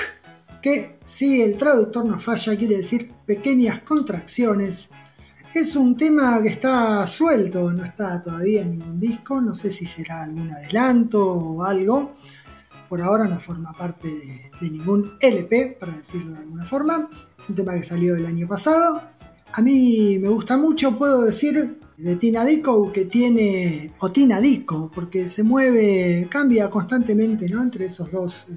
que 0.62 0.98
si 1.02 1.42
el 1.42 1.56
traductor 1.56 2.04
no 2.04 2.20
falla 2.20 2.58
quiere 2.58 2.76
decir 2.76 3.10
pequeñas 3.26 3.80
contracciones. 3.84 4.92
Es 5.54 5.78
un 5.78 5.96
tema 5.96 6.42
que 6.42 6.50
está 6.50 7.08
suelto, 7.08 7.72
no 7.72 7.86
está 7.86 8.22
todavía 8.22 8.64
en 8.64 8.72
ningún 8.72 9.00
disco, 9.00 9.40
no 9.40 9.56
sé 9.56 9.72
si 9.72 9.86
será 9.86 10.24
algún 10.24 10.52
adelanto 10.52 11.26
o 11.26 11.64
algo. 11.64 12.16
Por 12.90 13.02
ahora 13.02 13.30
no 13.30 13.40
forma 13.40 13.72
parte 13.72 14.10
de, 14.10 14.70
ningún 14.70 15.10
LP, 15.22 15.78
para 15.80 15.96
decirlo 15.96 16.34
de 16.34 16.40
alguna 16.40 16.66
forma. 16.66 17.10
Es 17.40 17.50
un 17.50 17.56
tema 17.56 17.76
que 17.76 17.84
salió 17.84 18.14
el 18.18 18.26
año 18.26 18.46
pasado. 18.46 19.02
A 19.54 19.62
mí 19.62 20.18
me 20.20 20.28
gusta 20.28 20.58
mucho, 20.58 20.98
puedo 20.98 21.22
decir, 21.22 21.80
de 21.98 22.16
Tina 22.16 22.44
Dico 22.44 22.92
que 22.92 23.06
tiene, 23.06 23.94
o 24.00 24.12
Tina 24.12 24.40
Dico, 24.40 24.92
porque 24.94 25.28
se 25.28 25.44
mueve, 25.44 26.28
cambia 26.30 26.70
constantemente 26.70 27.48
¿no? 27.50 27.62
entre 27.62 27.86
esos 27.86 28.12
dos 28.12 28.50
eh, 28.50 28.56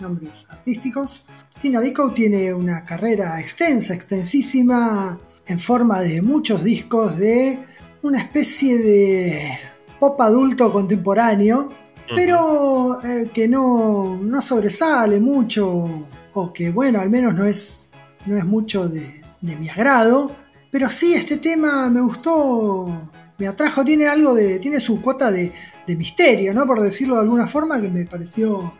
nombres 0.00 0.46
artísticos. 0.50 1.26
Tina 1.60 1.80
Dickow 1.80 2.12
tiene 2.12 2.52
una 2.52 2.84
carrera 2.84 3.40
extensa, 3.40 3.94
extensísima, 3.94 5.18
en 5.46 5.58
forma 5.58 6.00
de 6.00 6.22
muchos 6.22 6.64
discos 6.64 7.16
de 7.16 7.58
una 8.02 8.18
especie 8.18 8.78
de 8.78 9.58
pop 10.00 10.20
adulto 10.20 10.70
contemporáneo, 10.70 11.72
pero 12.14 13.02
eh, 13.02 13.30
que 13.32 13.48
no, 13.48 14.16
no, 14.16 14.42
sobresale 14.42 15.20
mucho, 15.20 16.06
o 16.34 16.52
que 16.52 16.70
bueno, 16.70 17.00
al 17.00 17.10
menos 17.10 17.34
no 17.34 17.44
es, 17.44 17.90
no 18.26 18.36
es 18.36 18.44
mucho 18.44 18.88
de, 18.88 19.22
mi 19.40 19.68
agrado. 19.68 20.34
Pero 20.74 20.90
sí, 20.90 21.14
este 21.14 21.36
tema 21.36 21.88
me 21.88 22.00
gustó, 22.00 23.12
me 23.38 23.46
atrajo, 23.46 23.84
tiene 23.84 24.08
algo 24.08 24.34
de, 24.34 24.58
tiene 24.58 24.80
su 24.80 25.00
cuota 25.00 25.30
de, 25.30 25.52
de 25.86 25.94
misterio, 25.94 26.52
¿no? 26.52 26.66
Por 26.66 26.80
decirlo 26.80 27.14
de 27.14 27.22
alguna 27.22 27.46
forma, 27.46 27.80
que 27.80 27.88
me 27.88 28.04
pareció 28.06 28.74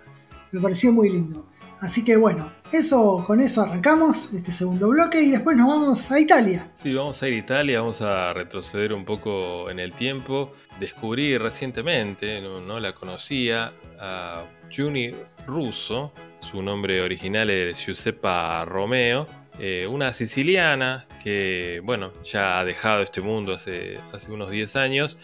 me 0.51 0.61
pareció 0.61 0.91
muy 0.91 1.09
lindo. 1.09 1.47
Así 1.79 2.03
que 2.03 2.17
bueno, 2.17 2.51
eso 2.73 3.23
con 3.25 3.41
eso 3.41 3.63
arrancamos 3.63 4.35
este 4.35 4.51
segundo 4.51 4.89
bloque 4.89 5.23
y 5.23 5.31
después 5.31 5.57
nos 5.57 5.69
vamos 5.69 6.11
a 6.11 6.19
Italia. 6.19 6.69
Sí, 6.75 6.93
vamos 6.93 7.23
a 7.23 7.29
ir 7.29 7.35
a 7.35 7.39
Italia, 7.39 7.81
vamos 7.81 8.03
a 8.03 8.33
retroceder 8.33 8.93
un 8.93 9.05
poco 9.05 9.71
en 9.71 9.79
el 9.79 9.93
tiempo. 9.93 10.53
Descubrí 10.81 11.39
recientemente, 11.39 12.41
no, 12.41 12.81
la 12.81 12.93
conocía, 12.93 13.73
a 14.01 14.43
Juni 14.77 15.13
Russo, 15.47 16.13
su 16.41 16.61
nombre 16.61 17.03
original 17.03 17.51
es 17.51 17.79
Giuseppa 17.85 18.65
Romeo, 18.65 19.29
eh, 19.59 19.87
una 19.89 20.13
siciliana 20.13 21.07
que, 21.23 21.81
bueno, 21.85 22.13
ya 22.25 22.59
ha 22.59 22.65
dejado 22.65 23.03
este 23.03 23.21
mundo 23.21 23.55
hace, 23.55 23.99
unos 24.29 24.51
10 24.51 24.77
años 24.77 25.17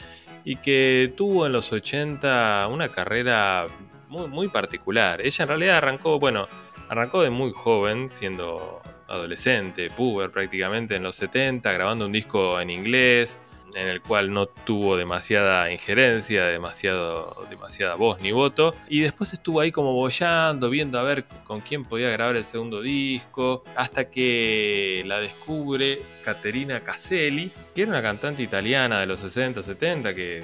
y 0.44 0.56
que 0.56 1.12
tuvo 1.16 1.46
en 1.46 1.52
los 1.52 1.72
80 1.72 2.68
una 2.70 2.88
carrera 2.88 3.66
muy, 4.08 4.28
muy 4.28 4.48
particular. 4.48 5.20
Ella 5.20 5.42
en 5.42 5.48
realidad 5.48 5.76
arrancó, 5.78 6.18
bueno, 6.20 6.48
arrancó 6.88 7.22
de 7.22 7.30
muy 7.30 7.52
joven, 7.52 8.08
siendo 8.12 8.80
adolescente, 9.10 9.90
puber 9.90 10.30
prácticamente 10.30 10.96
en 10.96 11.02
los 11.02 11.16
70, 11.16 11.70
grabando 11.72 12.06
un 12.06 12.12
disco 12.12 12.60
en 12.60 12.70
inglés, 12.70 13.38
en 13.74 13.88
el 13.88 14.00
cual 14.00 14.32
no 14.32 14.46
tuvo 14.46 14.96
demasiada 14.96 15.70
injerencia, 15.70 16.46
demasiado, 16.46 17.46
demasiada 17.48 17.94
voz 17.94 18.20
ni 18.20 18.32
voto. 18.32 18.74
Y 18.88 19.00
después 19.00 19.32
estuvo 19.32 19.60
ahí 19.60 19.72
como 19.72 19.92
bollando, 19.92 20.70
viendo 20.70 20.98
a 20.98 21.02
ver 21.02 21.24
con 21.44 21.60
quién 21.60 21.84
podía 21.84 22.10
grabar 22.10 22.36
el 22.36 22.44
segundo 22.44 22.80
disco, 22.80 23.64
hasta 23.76 24.10
que 24.10 25.02
la 25.06 25.20
descubre 25.20 25.98
Caterina 26.24 26.80
Caselli, 26.80 27.50
que 27.74 27.82
era 27.82 27.90
una 27.90 28.02
cantante 28.02 28.42
italiana 28.42 29.00
de 29.00 29.06
los 29.06 29.20
60, 29.20 29.62
70, 29.62 30.14
que 30.14 30.42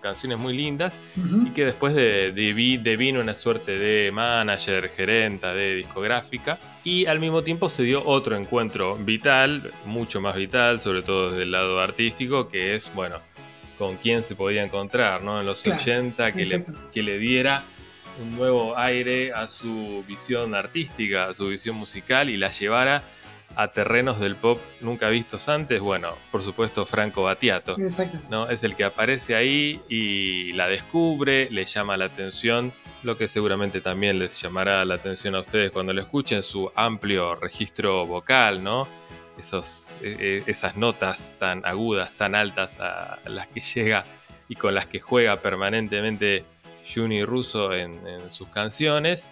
canciones 0.00 0.38
muy 0.38 0.56
lindas 0.56 0.98
y 1.16 1.50
que 1.50 1.64
después 1.64 1.94
de, 1.94 2.32
devino 2.32 3.20
una 3.20 3.34
suerte 3.34 3.78
de 3.78 4.10
manager, 4.12 4.88
gerenta 4.88 5.54
de 5.54 5.76
discográfica 5.76 6.58
y 6.84 7.06
al 7.06 7.20
mismo 7.20 7.42
tiempo 7.42 7.68
se 7.68 7.82
dio 7.82 8.04
otro 8.04 8.36
encuentro 8.36 8.96
vital, 8.96 9.70
mucho 9.86 10.20
más 10.20 10.36
vital, 10.36 10.80
sobre 10.80 11.02
todo 11.02 11.30
desde 11.30 11.44
el 11.44 11.52
lado 11.52 11.80
artístico, 11.80 12.48
que 12.48 12.74
es, 12.74 12.92
bueno, 12.94 13.16
con 13.78 13.96
quién 13.96 14.22
se 14.22 14.34
podía 14.34 14.64
encontrar, 14.64 15.22
¿no? 15.22 15.40
En 15.40 15.46
los 15.46 15.66
80, 15.66 16.32
que 16.32 16.44
le, 16.44 16.64
que 16.92 17.02
le 17.02 17.18
diera 17.18 17.64
un 18.20 18.36
nuevo 18.36 18.76
aire 18.76 19.32
a 19.32 19.48
su 19.48 20.04
visión 20.06 20.54
artística, 20.54 21.28
a 21.28 21.34
su 21.34 21.48
visión 21.48 21.76
musical 21.76 22.28
y 22.30 22.36
la 22.36 22.50
llevara 22.50 23.02
a 23.56 23.68
terrenos 23.68 24.20
del 24.20 24.36
pop 24.36 24.60
nunca 24.80 25.08
vistos 25.08 25.48
antes, 25.48 25.80
bueno, 25.80 26.14
por 26.30 26.42
supuesto 26.42 26.86
Franco 26.86 27.24
Battiato, 27.24 27.76
¿no? 28.30 28.48
Es 28.48 28.62
el 28.64 28.74
que 28.74 28.84
aparece 28.84 29.34
ahí 29.34 29.80
y 29.88 30.52
la 30.52 30.68
descubre, 30.68 31.50
le 31.50 31.64
llama 31.64 31.96
la 31.96 32.06
atención, 32.06 32.72
lo 33.02 33.16
que 33.16 33.28
seguramente 33.28 33.80
también 33.80 34.18
les 34.18 34.40
llamará 34.40 34.84
la 34.84 34.94
atención 34.94 35.34
a 35.34 35.40
ustedes 35.40 35.70
cuando 35.70 35.92
lo 35.92 36.00
escuchen, 36.00 36.42
su 36.42 36.70
amplio 36.74 37.34
registro 37.34 38.06
vocal, 38.06 38.62
¿no? 38.62 38.88
Esos, 39.38 39.96
e, 40.02 40.42
e, 40.46 40.50
esas 40.50 40.76
notas 40.76 41.34
tan 41.38 41.64
agudas, 41.64 42.12
tan 42.12 42.34
altas 42.34 42.78
a 42.80 43.18
las 43.26 43.46
que 43.48 43.60
llega 43.60 44.04
y 44.48 44.56
con 44.56 44.74
las 44.74 44.86
que 44.86 45.00
juega 45.00 45.36
permanentemente 45.36 46.44
Juni 46.84 47.24
Russo 47.24 47.72
en 47.72 48.00
sus 48.30 48.48
canciones 48.48 49.28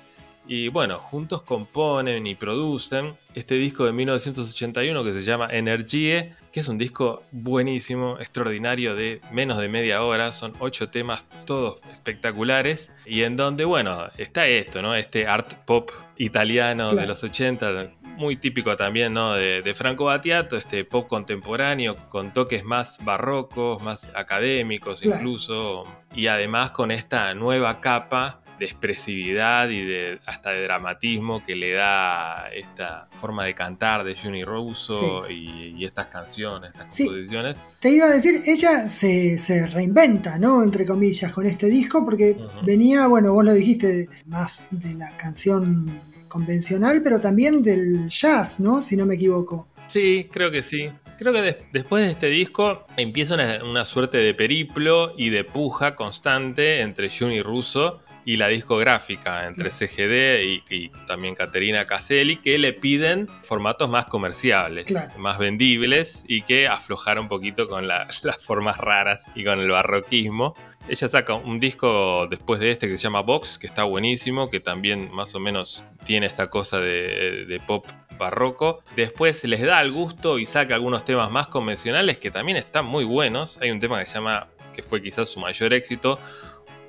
y 0.53 0.67
bueno, 0.67 0.99
juntos 0.99 1.43
componen 1.43 2.27
y 2.27 2.35
producen 2.35 3.15
este 3.37 3.55
disco 3.55 3.85
de 3.85 3.93
1981 3.93 5.05
que 5.05 5.13
se 5.13 5.23
llama 5.23 5.47
Energie, 5.49 6.35
que 6.51 6.59
es 6.59 6.67
un 6.67 6.77
disco 6.77 7.23
buenísimo, 7.31 8.17
extraordinario, 8.19 8.97
de 8.97 9.21
menos 9.31 9.59
de 9.59 9.69
media 9.69 10.03
hora. 10.03 10.33
Son 10.33 10.53
ocho 10.59 10.91
temas, 10.91 11.25
todos 11.47 11.81
espectaculares. 11.93 12.91
Y 13.07 13.23
en 13.23 13.37
donde, 13.37 13.65
bueno, 13.65 14.09
está 14.19 14.49
esto, 14.49 14.83
¿no? 14.83 14.97
Este 14.97 15.29
art 15.29 15.55
pop 15.67 15.93
italiano 16.17 16.97
de 16.97 17.07
los 17.07 17.23
80, 17.23 17.93
muy 18.17 18.35
típico 18.35 18.75
también, 18.75 19.15
¿no? 19.15 19.35
De, 19.35 19.73
Franco 19.77 20.07
Battiato, 20.07 20.57
este 20.57 20.85
pop 20.85 21.07
contemporáneo 21.07 21.95
con 22.09 22.33
toques 22.33 22.65
más 22.65 22.99
barrocos, 23.05 23.81
más 23.85 24.09
académicos 24.17 25.07
incluso. 25.07 25.85
Y 26.17 26.27
además 26.27 26.71
con 26.71 26.91
esta 26.91 27.33
nueva 27.35 27.81
capa 27.81 28.41
de 28.61 28.67
expresividad 28.67 29.71
y 29.71 29.81
de 29.87 30.21
hasta 30.27 30.51
de 30.51 30.63
dramatismo 30.63 31.43
que 31.43 31.57
le 31.57 31.73
da 31.73 32.51
esta 32.55 33.09
forma 33.19 33.47
de 33.47 33.55
cantar 33.55 34.05
de 34.05 34.15
Juni 34.15 34.45
Russo 34.45 35.29
y, 35.31 35.75
y, 35.79 35.85
estas 35.87 36.09
canciones, 36.09 36.71
estas 36.71 36.95
composiciones. 36.95 37.57
Te 37.79 37.89
iba 37.89 38.05
a 38.05 38.11
decir, 38.11 38.43
ella 38.45 38.87
se, 38.87 39.39
se, 39.39 39.67
reinventa, 39.67 40.39
¿no? 40.39 40.63
Entre 40.63 40.85
comillas, 40.85 41.33
con 41.33 41.47
este 41.47 41.69
disco, 41.69 42.05
porque 42.05 42.37
venía, 42.63 43.07
bueno, 43.07 43.33
vos 43.33 43.47
lo 43.47 43.55
dijiste, 43.55 44.11
más 44.27 44.69
de 44.73 44.93
la 44.93 45.17
canción 45.17 45.91
convencional, 46.29 47.01
pero 47.03 47.19
también 47.19 47.63
del 47.63 48.09
jazz, 48.11 48.61
¿no? 48.61 48.83
Si 48.83 48.95
no 48.95 49.07
me 49.07 49.15
equivoco. 49.15 49.69
Sí, 49.87 50.29
creo 50.31 50.51
que 50.51 50.63
sí. 50.63 50.91
Creo 51.19 51.33
que 51.33 51.67
después 51.73 52.05
de 52.05 52.13
este 52.13 52.29
disco 52.29 52.87
empieza 52.97 53.35
una, 53.35 53.85
suerte 53.87 54.19
de 54.19 54.35
periplo 54.35 55.15
y 55.17 55.31
de 55.31 55.45
puja 55.45 55.97
constante 55.97 56.81
entre 56.81 57.11
Juni 57.11 57.43
Russo 57.43 58.01
y 58.31 58.37
la 58.37 58.47
discográfica, 58.47 59.49
entre 59.49 59.71
CGD 59.71 60.63
y, 60.71 60.89
también 61.09 61.35
Caterina 61.35 61.85
Caselli, 61.85 62.37
que 62.37 62.59
le 62.59 62.73
piden 62.73 63.27
formatos 63.43 63.91
más 63.91 64.05
comerciables, 64.05 64.87
más 65.19 65.37
vendibles 65.37 66.25
y 66.29 66.43
que 66.43 66.69
aflojara 66.69 67.21
un 67.21 67.27
poquito 67.27 67.67
con 67.67 67.89
las 67.89 68.23
formas 68.39 68.79
raras 68.79 69.29
y 69.35 69.43
con 69.43 69.59
el 69.59 69.69
barroquismo. 69.69 70.55
Ella 70.89 71.09
saca 71.09 71.35
un 71.35 71.59
disco 71.59 72.29
después 72.29 72.61
de 72.61 72.71
este 72.71 72.87
que 72.87 72.99
se 72.99 73.03
llama 73.03 73.23
Box, 73.23 73.59
que 73.59 73.67
está 73.67 73.83
buenísimo, 73.83 74.49
que 74.49 74.61
también 74.61 75.11
más 75.13 75.35
o 75.35 75.41
menos 75.41 75.83
tiene 76.05 76.27
esta 76.27 76.51
cosa 76.51 76.79
de 76.79 77.61
pop 77.67 77.85
barroco. 78.17 78.79
Después 78.95 79.43
les 79.43 79.61
da 79.61 79.81
el 79.81 79.91
gusto 79.91 80.39
y 80.39 80.47
saca 80.47 80.77
algunos 80.77 81.05
temas 81.05 81.33
más 81.33 81.49
convencionales 81.49 82.19
que 82.19 82.31
también 82.31 82.59
están 82.59 82.87
muy 82.87 83.03
buenos. 83.03 83.59
Hay 83.61 83.73
un 83.73 83.81
tema 83.81 83.99
que 83.99 84.07
se 84.07 84.15
llama, 84.15 84.47
que 84.73 84.85
fue 84.85 85.03
quizás 85.03 85.31
su 85.31 85.41
mayor 85.41 85.73
éxito, 85.73 86.21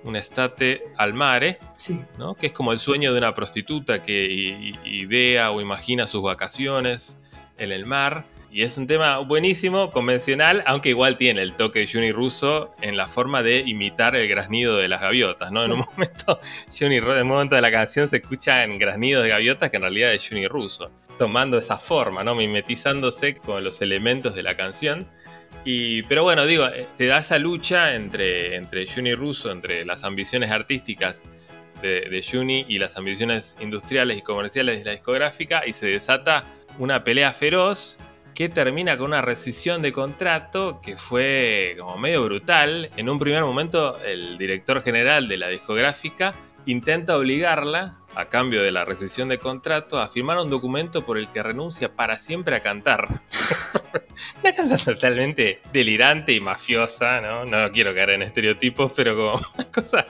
un 0.03 0.15
estate 0.15 0.83
al 0.97 1.13
mare, 1.13 1.59
¿no? 2.17 2.35
que 2.35 2.47
es 2.47 2.53
como 2.53 2.71
el 2.71 2.79
sueño 2.79 3.11
de 3.11 3.17
una 3.17 3.33
prostituta 3.35 4.03
que 4.03 4.73
idea 4.85 5.51
o 5.51 5.61
imagina 5.61 6.07
sus 6.07 6.21
vacaciones 6.21 7.17
en 7.57 7.71
el 7.71 7.85
mar. 7.85 8.25
Y 8.53 8.63
es 8.63 8.77
un 8.77 8.85
tema 8.85 9.19
buenísimo, 9.19 9.91
convencional, 9.91 10.61
aunque 10.65 10.89
igual 10.89 11.15
tiene 11.15 11.41
el 11.41 11.53
toque 11.53 11.79
de 11.79 11.87
Juni 11.87 12.11
Russo 12.11 12.71
en 12.81 12.97
la 12.97 13.07
forma 13.07 13.41
de 13.43 13.59
imitar 13.59 14.13
el 14.17 14.27
graznido 14.27 14.75
de 14.75 14.89
las 14.89 14.99
gaviotas, 14.99 15.53
¿no? 15.53 15.63
En 15.63 15.71
un 15.71 15.79
momento, 15.79 16.37
Juni 16.77 16.97
en 16.97 17.05
un 17.05 17.27
momento 17.29 17.55
de 17.55 17.61
la 17.61 17.71
canción 17.71 18.09
se 18.09 18.17
escucha 18.17 18.65
en 18.65 18.77
graznidos 18.77 19.23
de 19.23 19.29
gaviotas 19.29 19.71
que 19.71 19.77
en 19.77 19.83
realidad 19.83 20.13
es 20.13 20.27
Juni 20.27 20.47
Russo, 20.47 20.91
tomando 21.17 21.57
esa 21.57 21.77
forma, 21.77 22.25
¿no? 22.25 22.35
Mimetizándose 22.35 23.37
con 23.37 23.63
los 23.63 23.81
elementos 23.81 24.35
de 24.35 24.43
la 24.43 24.57
canción. 24.57 25.07
Pero 25.63 26.24
bueno, 26.24 26.45
digo, 26.45 26.67
eh, 26.67 26.88
te 26.97 27.08
da 27.08 27.19
esa 27.19 27.38
lucha 27.38 27.93
entre, 27.93 28.56
entre 28.56 28.88
Juni 28.88 29.13
Russo, 29.13 29.52
entre 29.52 29.86
las 29.86 30.04
ambiciones 30.04 30.50
artísticas 30.52 31.21
de, 31.82 32.02
de 32.10 32.24
Juni 32.24 32.65
y 32.67 32.80
las 32.80 32.97
ambiciones 32.97 33.56
industriales 33.60 34.17
y 34.17 34.21
comerciales 34.21 34.80
de 34.80 34.86
la 34.86 34.91
discográfica 34.91 35.63
y 35.65 35.74
se 35.74 35.88
desata 35.88 36.43
una 36.80 37.04
pelea 37.04 37.32
feroz 37.32 37.97
que 38.34 38.50
termina 38.50 38.97
con 38.97 39.08
una 39.08 39.21
rescisión 39.21 39.82
de 39.82 39.91
contrato 39.91 40.80
que 40.82 40.97
fue 40.97 41.76
como 41.78 41.97
medio 41.97 42.24
brutal. 42.24 42.89
En 42.97 43.10
un 43.10 43.19
primer 43.19 43.43
momento 43.43 44.00
el 44.04 44.38
director 44.38 44.82
general 44.82 45.28
de 45.28 45.38
la 45.38 45.50
discográfica 45.50 46.34
intenta 46.65 47.17
obligarla, 47.17 48.00
a 48.15 48.26
cambio 48.26 48.62
de 48.62 48.71
la 48.71 48.86
rescisión 48.86 49.30
de 49.30 49.38
contrato, 49.38 50.00
a 50.00 50.08
firmar 50.08 50.38
un 50.38 50.50
documento 50.50 51.06
por 51.06 51.17
el 51.17 51.28
que 51.30 51.43
renuncia 51.43 51.93
para 51.93 52.17
siempre 52.17 52.56
a 52.56 52.62
cantar. 52.62 53.08
una 54.43 54.56
cosa 54.56 54.78
totalmente 54.78 55.62
delirante 55.71 56.34
y 56.34 56.39
mafiosa, 56.39 57.21
¿no? 57.21 57.45
No 57.45 57.71
quiero 57.71 57.93
caer 57.93 58.12
en 58.12 58.21
estereotipos, 58.24 58.91
pero 58.93 59.15
como 59.15 59.34
una 59.56 59.71
cosa 59.71 60.06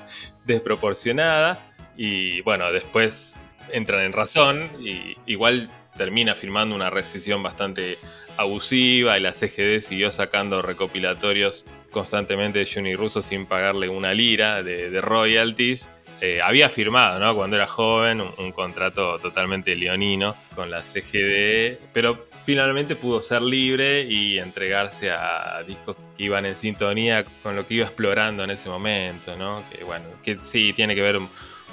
desproporcionada. 0.46 1.60
Y 1.98 2.42
bueno, 2.42 2.72
después 2.72 3.42
entran 3.72 4.02
en 4.02 4.14
razón 4.14 4.70
y 4.80 5.18
igual 5.26 5.70
termina 5.98 6.36
firmando 6.36 6.74
una 6.76 6.90
rescisión 6.90 7.44
bastante 7.44 7.98
abusiva 8.38 9.18
y 9.18 9.22
la 9.22 9.34
CGD 9.34 9.82
siguió 9.82 10.12
sacando 10.12 10.62
recopilatorios 10.62 11.66
constantemente 11.92 12.60
de 12.60 12.66
Juni 12.66 12.96
Russo 12.96 13.22
sin 13.22 13.46
pagarle 13.46 13.90
una 13.90 14.14
lira 14.14 14.64
de, 14.64 15.02
royalties. 15.02 15.88
Eh, 16.24 16.40
había 16.40 16.70
firmado, 16.70 17.20
¿no? 17.20 17.36
Cuando 17.36 17.56
era 17.56 17.66
joven, 17.66 18.22
un, 18.22 18.52
contrato 18.52 19.18
totalmente 19.18 19.76
leonino 19.76 20.36
con 20.54 20.70
la 20.70 20.84
CGD, 20.84 21.80
pero 21.92 22.28
finalmente 22.46 22.96
pudo 22.96 23.24
ser 23.24 23.42
libre 23.42 24.04
y 24.04 24.38
entregarse 24.38 25.10
a 25.10 25.64
discos 25.66 25.96
que 26.16 26.24
iban 26.24 26.46
en 26.46 26.56
sintonía 26.56 27.26
con 27.42 27.56
lo 27.56 27.66
que 27.66 27.74
iba 27.74 27.88
explorando 27.88 28.44
en 28.44 28.52
ese 28.52 28.70
momento, 28.70 29.36
¿no? 29.36 29.64
Que 29.72 29.84
bueno, 29.84 30.06
que 30.24 30.38
sí, 30.38 30.74
tiene 30.74 30.94
que 30.94 31.02
ver 31.02 31.18
un, 31.18 31.28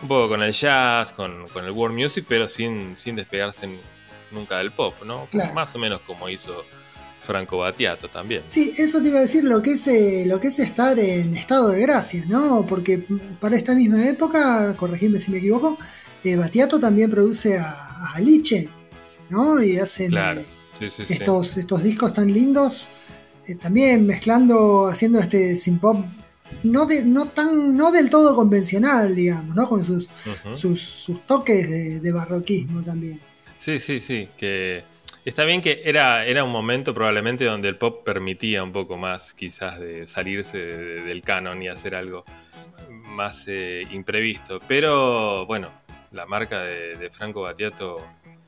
poco 0.09 0.31
con 0.31 0.43
el 0.43 0.53
jazz, 0.53 1.13
con, 1.13 1.47
el 1.55 1.71
world 1.71 1.99
music, 1.99 2.25
pero 2.27 2.49
sin, 2.49 2.99
sin 2.99 3.17
despegarse 3.17 3.67
en, 3.67 3.79
nunca 4.31 4.59
del 4.59 4.71
pop, 4.71 4.95
¿no? 5.05 5.29
Más 5.53 5.75
o 5.75 5.79
menos 5.79 6.01
como 6.07 6.27
hizo 6.31 6.65
Franco 7.29 7.59
Battiato 7.59 8.09
también. 8.09 8.41
Sí, 8.47 8.73
eso 8.79 9.03
te 9.03 9.09
iba 9.09 9.19
a 9.19 9.21
decir 9.21 9.45
lo 9.45 9.61
que 9.61 9.73
es, 9.73 9.87
eh, 9.87 10.25
lo 10.27 10.41
que 10.41 10.49
es 10.49 10.59
estar 10.61 10.99
en 10.99 11.37
estado 11.37 11.69
de 11.69 11.83
gracia, 11.83 12.25
¿no? 12.27 12.65
Porque 12.67 13.05
para 13.39 13.55
esta 13.55 13.75
misma 13.75 14.09
época, 14.09 14.75
corregime 14.79 15.21
si 15.21 15.31
me 15.31 15.37
equivoco, 15.37 15.77
eh, 16.25 16.37
Battiato 16.37 16.81
también 16.81 17.11
produce 17.11 17.59
a, 17.59 18.15
Aliche, 18.15 18.71
¿no? 19.29 19.63
Y 19.63 19.77
hacen 19.77 20.17
eh, 20.17 20.43
estos, 20.81 21.59
estos 21.59 21.83
discos 21.83 22.15
tan 22.15 22.33
lindos, 22.33 22.93
también 23.61 24.07
mezclando, 24.07 24.87
haciendo 24.87 25.19
este 25.19 25.55
synth 25.55 25.81
pop 25.83 26.07
no, 26.63 26.87
de, 26.87 27.05
no, 27.05 27.29
tan, 27.29 27.77
no 27.77 27.93
del 27.93 28.09
todo 28.09 28.35
convencional, 28.35 29.15
digamos, 29.15 29.55
¿no? 29.55 29.69
Con 29.69 29.85
sus, 29.85 30.09
sus, 30.55 31.11
toques 31.27 32.01
de 32.01 32.11
barroquismo 32.13 32.83
también. 32.83 33.21
Sí, 33.59 33.79
sí, 33.79 34.01
sí, 34.01 34.31
que 34.39 34.83
está 35.29 35.45
bien 35.45 35.61
que 35.61 35.83
era, 35.85 36.25
era 36.25 36.43
un 36.43 36.51
momento 36.51 36.95
probablemente 36.95 37.45
donde 37.45 37.69
el 37.69 37.77
pop 37.77 38.03
permitía 38.05 38.63
un 38.63 38.73
poco 38.73 38.97
más 38.97 39.35
quizás 39.35 39.79
de 39.79 40.07
salirse 40.07 40.59
del 40.59 41.23
canon 41.23 41.63
y 41.63 41.69
hacer 41.69 41.95
algo 41.95 42.25
más 43.05 43.45
eh, 43.47 43.87
imprevisto, 43.93 44.61
pero 44.67 45.45
bueno, 45.47 45.69
la 46.13 46.25
marca 46.27 46.63
de, 46.63 47.11
Franco 47.11 47.43
Battiato 47.43 47.97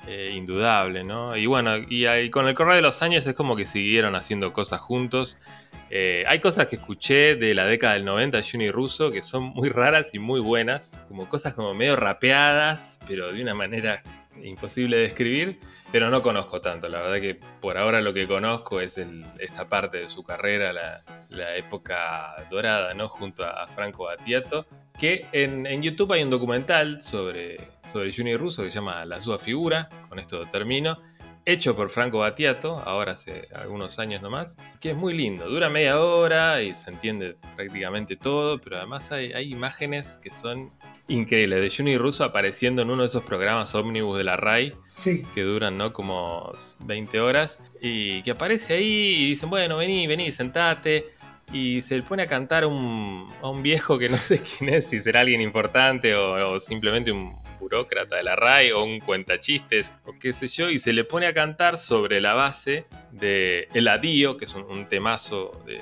eh, 0.06 0.32
indudable, 0.34 1.04
¿no? 1.04 1.36
Y 1.36 1.46
bueno, 1.46 1.76
y, 1.76 2.30
con 2.30 2.48
el 2.48 2.54
correr 2.54 2.76
de 2.76 2.82
los 2.82 3.02
años 3.02 3.26
es 3.26 3.34
como 3.34 3.56
que 3.56 3.66
siguieron 3.66 4.14
haciendo 4.14 4.52
cosas 4.52 4.80
juntos. 4.80 5.36
Eh, 5.90 6.24
hay 6.26 6.40
cosas 6.40 6.68
que 6.68 6.76
escuché 6.76 7.36
de 7.36 7.54
la 7.54 7.66
década 7.66 7.94
del 7.94 8.04
90 8.04 8.38
de 8.38 8.44
Juni 8.48 8.70
Russo 8.70 9.10
que 9.10 9.22
son 9.22 9.42
muy 9.42 9.68
raras 9.68 10.14
y 10.14 10.18
muy 10.18 10.40
buenas, 10.40 10.92
como 11.08 11.28
cosas 11.28 11.52
como 11.52 11.74
medio 11.74 11.96
rapeadas, 11.96 12.98
pero 13.06 13.32
de 13.32 13.42
una 13.42 13.54
manera 13.54 14.02
imposible 14.42 14.96
de 14.96 15.02
describir, 15.02 15.58
pero 15.92 16.10
no 16.10 16.22
conozco 16.22 16.60
tanto. 16.60 16.88
La 16.88 17.00
verdad 17.00 17.20
que 17.20 17.34
por 17.34 17.78
ahora 17.78 18.00
lo 18.00 18.12
que 18.12 18.26
conozco 18.26 18.80
es 18.80 18.98
esta 19.38 19.68
parte 19.68 19.98
de 19.98 20.08
su 20.08 20.22
carrera, 20.22 20.72
la, 20.72 21.56
época 21.56 22.36
dorada, 22.50 22.94
¿no? 22.94 23.08
Junto 23.08 23.44
a 23.44 23.66
Franco 23.68 24.04
Battiato, 24.04 24.66
que 24.98 25.26
en, 25.32 25.82
YouTube 25.82 26.12
hay 26.12 26.22
un 26.22 26.30
documental 26.30 27.02
sobre, 27.02 27.56
sobre 27.90 28.12
Juni 28.12 28.36
Russo 28.36 28.62
que 28.62 28.70
se 28.70 28.76
llama 28.76 29.04
La 29.04 29.20
Sua 29.20 29.38
Figura, 29.38 29.88
con 30.08 30.18
esto 30.18 30.44
termino, 30.46 30.98
hecho 31.44 31.74
por 31.74 31.90
Franco 31.90 32.18
Battiato, 32.18 32.82
ahora 32.84 33.12
hace 33.12 33.48
algunos 33.54 33.98
años 33.98 34.22
nomás, 34.22 34.56
que 34.80 34.90
es 34.90 34.96
muy 34.96 35.14
lindo, 35.14 35.48
dura 35.48 35.70
media 35.70 36.00
hora 36.00 36.62
y 36.62 36.74
se 36.74 36.90
entiende 36.90 37.36
prácticamente 37.56 38.16
todo, 38.16 38.60
pero 38.60 38.76
además 38.76 39.10
hay, 39.12 39.32
hay 39.32 39.50
imágenes 39.50 40.18
que 40.22 40.30
son 40.30 40.70
increíble, 41.10 41.60
de 41.60 41.70
Juni 41.70 41.98
Russo 41.98 42.24
apareciendo 42.24 42.82
en 42.82 42.90
uno 42.90 43.02
de 43.02 43.08
esos 43.08 43.24
programas 43.24 43.74
ómnibus 43.74 44.16
de 44.16 44.24
la 44.24 44.36
RAI, 44.36 44.74
que 45.34 45.42
duran 45.42 45.76
¿no? 45.76 45.92
como 45.92 46.52
20 46.80 47.20
horas, 47.20 47.58
y 47.80 48.22
que 48.22 48.30
aparece 48.30 48.74
ahí 48.74 49.14
y 49.18 49.28
dicen, 49.30 49.50
bueno, 49.50 49.76
vení, 49.76 50.06
vení, 50.06 50.32
sentate, 50.32 51.08
y 51.52 51.82
se 51.82 51.96
le 51.96 52.02
pone 52.02 52.22
a 52.22 52.26
cantar 52.26 52.62
a 52.62 52.68
un 52.68 53.62
viejo 53.62 53.98
que 53.98 54.08
no 54.08 54.16
sé 54.16 54.40
quién 54.40 54.72
es, 54.74 54.86
si 54.86 55.00
será 55.00 55.20
alguien 55.20 55.40
importante 55.40 56.14
o, 56.14 56.60
simplemente 56.60 57.10
un 57.10 57.36
burócrata 57.58 58.16
de 58.16 58.22
la 58.22 58.36
RAI 58.36 58.72
o 58.72 58.84
un 58.84 59.00
cuentachistes 59.00 59.92
o 60.04 60.14
qué 60.18 60.32
sé 60.32 60.46
yo, 60.46 60.70
y 60.70 60.78
se 60.78 60.92
le 60.92 61.04
pone 61.04 61.26
a 61.26 61.34
cantar 61.34 61.76
sobre 61.76 62.20
la 62.20 62.34
base 62.34 62.86
de 63.10 63.68
El 63.74 63.88
Adío, 63.88 64.36
que 64.36 64.44
es 64.44 64.54
un 64.54 64.86
temazo 64.86 65.50
de 65.66 65.80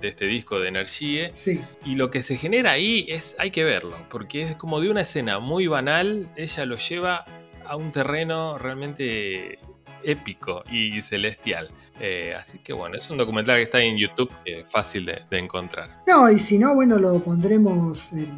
de 0.00 0.08
este 0.08 0.26
disco 0.26 0.58
de 0.58 0.68
Energie. 0.68 1.30
Sí. 1.34 1.60
Y 1.84 1.94
lo 1.94 2.10
que 2.10 2.22
se 2.22 2.36
genera 2.36 2.72
ahí 2.72 3.06
es, 3.08 3.36
hay 3.38 3.50
que 3.50 3.64
verlo, 3.64 3.96
porque 4.10 4.42
es 4.42 4.56
como 4.56 4.80
de 4.80 4.90
una 4.90 5.02
escena 5.02 5.38
muy 5.38 5.66
banal, 5.66 6.28
ella 6.36 6.66
lo 6.66 6.76
lleva 6.76 7.24
a 7.66 7.76
un 7.76 7.92
terreno 7.92 8.58
realmente 8.58 9.58
épico 10.02 10.64
y 10.70 11.02
celestial. 11.02 11.70
Eh, 12.00 12.34
así 12.34 12.58
que 12.58 12.72
bueno, 12.72 12.96
es 12.96 13.08
un 13.10 13.18
documental 13.18 13.56
que 13.56 13.64
está 13.64 13.82
en 13.82 13.98
YouTube, 13.98 14.32
eh, 14.44 14.64
fácil 14.68 15.04
de, 15.06 15.24
encontrar. 15.30 16.02
No, 16.06 16.30
y 16.30 16.38
si 16.38 16.58
no, 16.58 16.74
bueno, 16.74 16.98
lo 16.98 17.22
pondremos 17.22 18.12
en, 18.14 18.30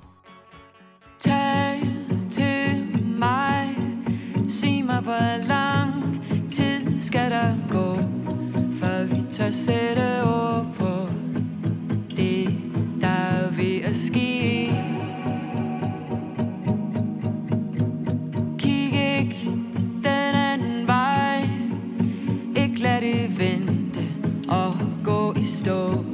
Skal 7.13 7.31
der 7.31 7.53
gå 7.71 7.95
Før 8.71 9.03
vi 9.03 9.23
tør 9.31 9.49
sætte 9.49 10.23
ord 10.23 10.65
på 10.75 11.07
Det, 12.15 12.49
der 13.01 13.07
er 13.07 13.51
ved 13.51 13.81
at 13.83 13.95
ske 13.95 14.71
Kig 18.57 19.17
ikke 19.19 19.51
den 20.03 20.35
anden 20.35 20.87
vej 20.87 21.47
Ikke 22.55 22.79
lad 22.81 23.01
det 23.01 23.39
vente 23.39 24.01
og 24.49 24.73
gå 25.03 25.33
i 25.33 25.43
stå 25.43 26.05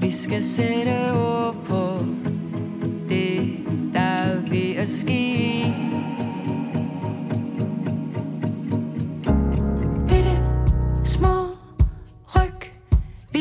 Vi 0.00 0.10
skal 0.10 0.42
sætte 0.42 1.12
ord 1.12 1.54
på 1.64 2.04
det, 3.08 3.56
der 3.92 4.00
er 4.00 4.40
ved 4.40 4.76
at 4.76 4.88
ske. 4.88 5.40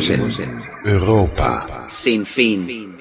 Seguimos 0.00 0.40
en 0.40 0.58
Europa. 0.84 1.66
Sin 1.88 2.24
fin. 2.24 2.98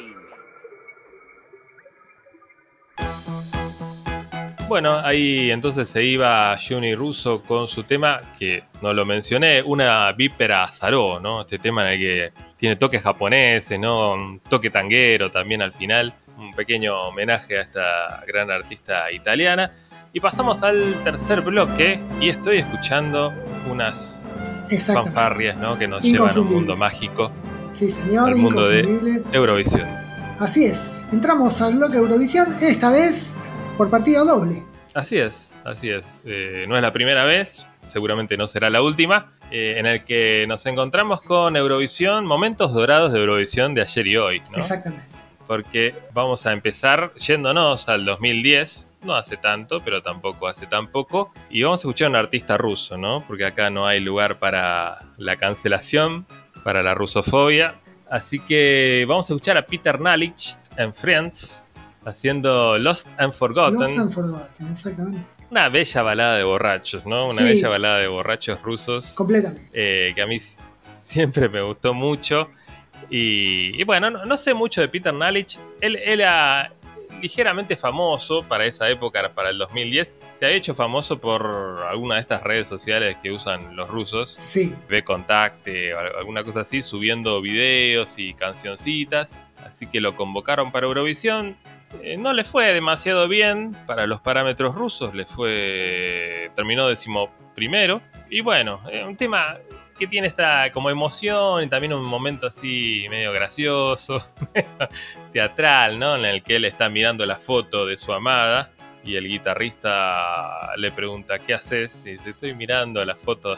Bueno, 4.68 5.00
ahí 5.04 5.52
entonces 5.52 5.89
se 5.89 6.02
iba 6.02 6.58
Juni 6.58 6.96
Russo 6.96 7.42
con 7.42 7.68
su 7.68 7.84
tema, 7.84 8.22
que 8.39 8.64
no 8.82 8.94
lo 8.94 9.06
mencioné, 9.06 9.62
una 9.62 10.12
vípera 10.14 10.64
azaró, 10.64 11.20
¿no? 11.20 11.42
Este 11.42 11.60
tema 11.60 11.86
en 11.86 11.94
el 11.94 12.00
que 12.00 12.34
tiene 12.56 12.78
toques 12.78 13.02
japoneses, 13.02 13.78
¿no? 13.78 14.14
Un 14.14 14.39
toque 14.39 14.70
tanguero 14.70 15.30
también 15.30 15.62
al 15.62 15.74
final, 15.74 16.14
un 16.38 16.52
pequeño 16.52 17.02
homenaje 17.02 17.58
a 17.58 17.62
esta 17.64 18.24
gran 18.26 18.50
artista 18.50 19.12
italiana. 19.12 19.74
Y 20.14 20.22
pasamos 20.22 20.64
al 20.64 21.04
tercer 21.04 21.42
bloque 21.42 22.00
y 22.22 22.30
estoy 22.30 22.60
escuchando 22.60 23.34
unas. 23.70 24.20
Fanfarrias, 24.80 25.57
¿no? 25.57 25.78
Que 25.78 25.88
nos 25.88 26.03
llevan 26.03 26.36
a 26.36 26.39
un 26.39 26.47
mundo 26.47 26.76
mágico, 26.76 27.32
Sí, 27.72 27.89
señor, 27.89 28.30
al 28.30 28.36
mundo 28.36 28.67
de. 28.67 29.24
Eurovisión. 29.32 29.88
Así 30.39 30.65
es, 30.65 31.05
entramos 31.13 31.61
al 31.61 31.76
bloque 31.76 31.97
Eurovisión, 31.97 32.53
esta 32.61 32.91
vez 32.91 33.38
por 33.78 33.89
partida 33.89 34.24
doble. 34.24 34.63
Así 34.93 35.17
es, 35.17 35.51
así 35.63 35.89
es. 35.89 36.05
Eh, 36.26 36.65
no 36.67 36.76
es 36.76 36.82
la 36.82 36.91
primera 36.91 37.24
vez, 37.24 37.65
seguramente 37.86 38.36
no 38.38 38.47
será 38.47 38.69
la 38.69 38.82
última, 38.82 39.32
eh, 39.51 39.76
en 39.78 39.86
el 39.86 40.03
que 40.03 40.45
nos 40.47 40.65
encontramos 40.65 41.22
con 41.22 41.55
Eurovisión, 41.55 42.26
momentos 42.26 42.74
dorados 42.74 43.13
de 43.13 43.19
Eurovisión 43.19 43.74
de 43.74 43.84
ayer 43.84 44.07
y 44.07 44.17
hoy, 44.17 44.41
¿no? 44.51 44.57
Exactamente. 44.57 45.05
Porque 45.47 45.95
vamos 46.13 46.45
a 46.45 46.51
empezar 46.51 47.13
yéndonos 47.15 47.88
al 47.88 48.03
2010, 48.03 48.91
no 49.04 49.16
hace 49.16 49.38
tanto, 49.38 49.80
pero 49.80 50.02
tampoco 50.02 50.47
hace 50.47 50.68
tan 50.68 50.88
poco, 50.88 51.32
y 51.49 51.64
vamos 51.64 51.80
a 51.80 51.82
escuchar 51.82 52.08
a 52.08 52.10
un 52.12 52.16
artista 52.18 52.58
ruso, 52.58 52.97
¿no? 52.97 53.22
Porque 53.28 53.45
acá 53.45 53.70
no 53.70 53.86
hay 53.88 53.99
lugar 53.99 54.39
para 54.39 54.99
la 55.18 55.36
cancelación, 55.38 56.26
para 56.64 56.82
la 56.84 56.93
rusofobia. 56.93 57.76
Así 58.10 58.39
que 58.39 59.06
vamos 59.08 59.30
a 59.30 59.34
escuchar 59.34 59.58
a 59.58 59.66
Peter 59.66 59.99
Nalich 59.99 60.56
en 60.78 60.93
Friends, 60.93 61.66
haciendo 62.06 62.78
Lost 62.78 63.08
and 63.18 63.32
Forgotten. 63.34 63.80
Lost 63.80 63.97
and 63.97 64.12
Forgotten, 64.12 64.72
exactamente. 64.72 65.26
Una 65.49 65.70
bella 65.70 66.02
balada 66.02 66.38
de 66.38 66.43
borrachos, 66.43 67.06
¿no? 67.06 67.26
Una 67.26 67.34
Sí, 67.34 67.43
bella 67.43 67.70
balada 67.70 67.97
de 67.97 68.08
borrachos 68.08 68.62
rusos 68.62 69.14
Completamente. 69.14 69.68
eh, 69.74 70.14
que 70.14 70.22
a 70.22 70.28
mí 70.28 70.38
siempre 71.04 71.49
me 71.49 71.62
gustó 71.62 71.93
mucho. 71.93 72.49
Y, 73.10 73.80
y 73.80 73.84
bueno, 73.84 74.10
no, 74.10 74.26
no 74.26 74.38
sé 74.38 74.54
mucho 74.54 74.80
de 74.82 74.88
Peter 74.88 75.14
Nalich. 75.14 75.60
Él 75.82 75.97
era 75.97 76.72
ligeramente 77.22 77.76
famoso 77.78 78.43
para 78.47 78.65
esa 78.65 78.89
época, 78.89 79.32
para 79.34 79.49
el 79.49 79.57
2010. 79.57 80.17
Se 80.39 80.45
ha 80.45 80.49
hecho 80.51 80.74
famoso 80.74 81.19
por 81.19 81.86
alguna 81.89 82.15
de 82.15 82.22
estas 82.22 82.43
redes 82.43 82.67
sociales 82.67 83.17
que 83.22 83.32
usan 83.32 83.76
los 83.76 83.89
rusos. 83.89 84.34
Sí, 84.38 84.76
Contacte 85.05 85.93
o 85.93 85.99
al- 85.99 86.15
alguna 86.17 86.43
cosa 86.43 86.61
así, 86.61 86.82
subiendo 86.82 87.41
videos 87.41 88.17
y 88.17 88.34
cancioncitas. 88.34 89.36
Así 89.65 89.88
que 89.88 90.01
lo 90.01 90.15
convocaron 90.15 90.72
para 90.72 90.88
Eurovisión. 90.88 91.55
Eh, 92.01 92.17
no 92.17 92.32
le 92.34 92.43
fue 92.45 92.74
demasiado 92.74 93.28
bien 93.28 93.76
para 93.86 94.07
los 94.07 94.22
parámetros 94.22 94.74
rusos, 94.76 95.13
le 95.13 95.26
fue. 95.26 96.49
terminó 96.55 96.88
décimo 96.88 97.30
primero. 97.55 98.01
Y 98.30 98.41
bueno, 98.41 98.82
eh, 98.89 99.03
un 99.03 99.15
tema 99.17 99.57
que 100.02 100.08
tiene 100.08 100.26
esta 100.26 100.72
como 100.72 100.89
emoción 100.89 101.62
y 101.64 101.68
también 101.68 101.93
un 101.93 102.04
momento 102.04 102.47
así 102.47 103.06
medio 103.12 103.32
gracioso, 103.32 104.28
teatral, 105.32 105.99
¿no? 105.99 106.16
En 106.16 106.26
el 106.26 106.41
que 106.41 106.56
él 106.56 106.66
está 106.66 106.89
mirando 106.89 107.24
la 107.24 107.36
foto 107.36 107.86
de 107.86 107.99
su 107.99 108.12
amada 108.12 108.72
y 109.04 109.16
el 109.16 109.28
guitarrista 109.28 110.76
le 110.76 110.89
pregunta, 110.89 111.38
¿qué 111.38 111.54
haces? 111.54 112.04
Y 112.08 112.14
dice, 112.14 112.32
estoy 112.32 112.56
mirando 112.56 113.06
la 113.06 113.16
foto 113.16 113.56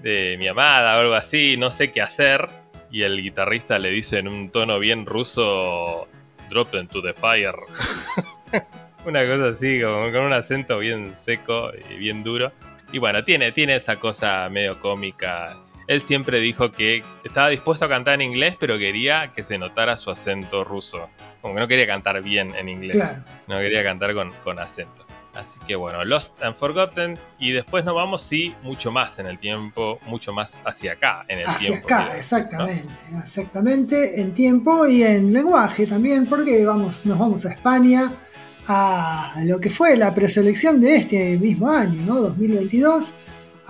de 0.00 0.36
mi 0.38 0.46
amada 0.46 0.96
o 0.96 1.00
algo 1.00 1.14
así, 1.14 1.56
no 1.56 1.72
sé 1.72 1.90
qué 1.90 2.02
hacer. 2.02 2.48
Y 2.92 3.02
el 3.02 3.20
guitarrista 3.20 3.80
le 3.80 3.90
dice 3.90 4.18
en 4.18 4.28
un 4.28 4.48
tono 4.50 4.78
bien 4.78 5.06
ruso, 5.06 6.06
drop 6.50 6.72
into 6.76 7.02
the 7.02 7.14
fire. 7.14 7.56
Una 9.04 9.24
cosa 9.24 9.56
así, 9.56 9.80
como 9.80 10.02
con 10.12 10.20
un 10.20 10.34
acento 10.34 10.78
bien 10.78 11.16
seco 11.18 11.72
y 11.90 11.96
bien 11.96 12.22
duro. 12.22 12.52
Y 12.92 12.98
bueno, 12.98 13.24
tiene, 13.24 13.50
tiene 13.50 13.74
esa 13.74 13.96
cosa 13.96 14.48
medio 14.50 14.80
cómica. 14.80 15.56
Él 15.90 16.02
siempre 16.02 16.38
dijo 16.38 16.70
que 16.70 17.02
estaba 17.24 17.48
dispuesto 17.48 17.84
a 17.84 17.88
cantar 17.88 18.14
en 18.14 18.20
inglés, 18.22 18.54
pero 18.60 18.78
quería 18.78 19.32
que 19.34 19.42
se 19.42 19.58
notara 19.58 19.96
su 19.96 20.08
acento 20.12 20.62
ruso. 20.62 21.08
Como 21.42 21.54
que 21.54 21.60
no 21.60 21.66
quería 21.66 21.84
cantar 21.88 22.22
bien 22.22 22.54
en 22.54 22.68
inglés. 22.68 22.94
claro. 22.94 23.24
No 23.48 23.58
quería 23.58 23.82
cantar 23.82 24.14
con, 24.14 24.30
con 24.44 24.60
acento. 24.60 25.04
Así 25.34 25.58
que 25.66 25.74
bueno, 25.74 26.04
Lost 26.04 26.40
and 26.44 26.54
Forgotten. 26.54 27.18
Y 27.40 27.50
después 27.50 27.84
nos 27.84 27.96
vamos, 27.96 28.22
sí, 28.22 28.54
mucho 28.62 28.92
más 28.92 29.18
en 29.18 29.26
el 29.26 29.36
tiempo, 29.36 29.98
mucho 30.06 30.32
más 30.32 30.52
hacia 30.64 30.92
acá 30.92 31.24
en 31.26 31.40
el 31.40 31.46
Hacia 31.46 31.70
tiempo. 31.70 31.86
acá, 31.86 32.16
exactamente. 32.16 32.88
Exactamente, 33.18 34.20
en 34.20 34.32
tiempo 34.32 34.86
y 34.86 35.02
en 35.02 35.32
lenguaje 35.32 35.88
también, 35.88 36.26
porque 36.26 36.64
vamos, 36.64 37.04
nos 37.04 37.18
vamos 37.18 37.44
a 37.46 37.50
España 37.50 38.12
a 38.68 39.42
lo 39.44 39.58
que 39.58 39.70
fue 39.70 39.96
la 39.96 40.14
preselección 40.14 40.80
de 40.80 40.94
este 40.94 41.36
mismo 41.36 41.68
año, 41.68 42.00
¿no? 42.06 42.20
2022. 42.20 43.14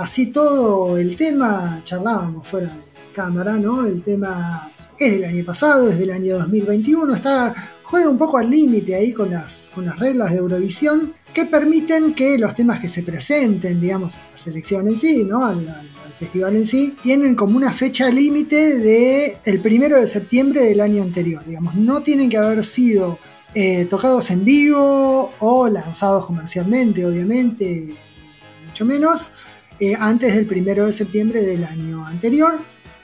Así 0.01 0.33
todo 0.33 0.97
el 0.97 1.15
tema, 1.15 1.83
charlábamos 1.85 2.49
fuera 2.49 2.69
de 2.69 3.13
cámara, 3.15 3.59
¿no? 3.59 3.85
El 3.85 4.03
tema 4.03 4.73
es 4.99 5.13
del 5.13 5.25
año 5.25 5.45
pasado, 5.45 5.91
es 5.91 5.99
del 5.99 6.11
año 6.11 6.39
2021, 6.39 7.15
está, 7.17 7.55
juega 7.83 8.09
un 8.09 8.17
poco 8.17 8.39
al 8.39 8.49
límite 8.49 8.95
ahí 8.95 9.13
con 9.13 9.31
las, 9.31 9.71
con 9.75 9.85
las 9.85 9.99
reglas 9.99 10.31
de 10.31 10.39
Eurovisión 10.39 11.13
que 11.35 11.45
permiten 11.45 12.15
que 12.15 12.39
los 12.39 12.55
temas 12.55 12.81
que 12.81 12.89
se 12.89 13.03
presenten, 13.03 13.79
digamos, 13.79 14.17
a 14.17 14.23
la 14.33 14.39
selección 14.39 14.89
en 14.89 14.97
sí, 14.97 15.25
¿no? 15.25 15.45
Al, 15.45 15.59
al- 15.69 15.91
al 16.07 16.13
festival 16.19 16.57
en 16.57 16.67
sí, 16.67 16.97
tienen 17.03 17.35
como 17.35 17.59
una 17.59 17.71
fecha 17.73 18.09
límite 18.11 18.79
de 18.79 19.37
el 19.45 19.61
primero 19.61 20.01
de 20.01 20.07
septiembre 20.07 20.63
del 20.65 20.81
año 20.81 21.03
anterior, 21.03 21.45
digamos, 21.47 21.75
no 21.75 22.03
tienen 22.03 22.31
que 22.31 22.39
haber 22.39 22.65
sido 22.65 23.19
eh, 23.55 23.85
tocados 23.85 24.31
en 24.31 24.47
vivo 24.47 25.33
o 25.41 25.69
lanzados 25.69 26.25
comercialmente, 26.27 27.05
obviamente, 27.05 27.95
mucho 28.67 28.85
menos, 28.87 29.33
eh, 29.81 29.97
antes 29.99 30.35
del 30.35 30.47
primero 30.47 30.87
de 30.87 30.93
septiembre 30.93 31.43
del 31.43 31.65
año 31.65 32.07
anterior. 32.07 32.55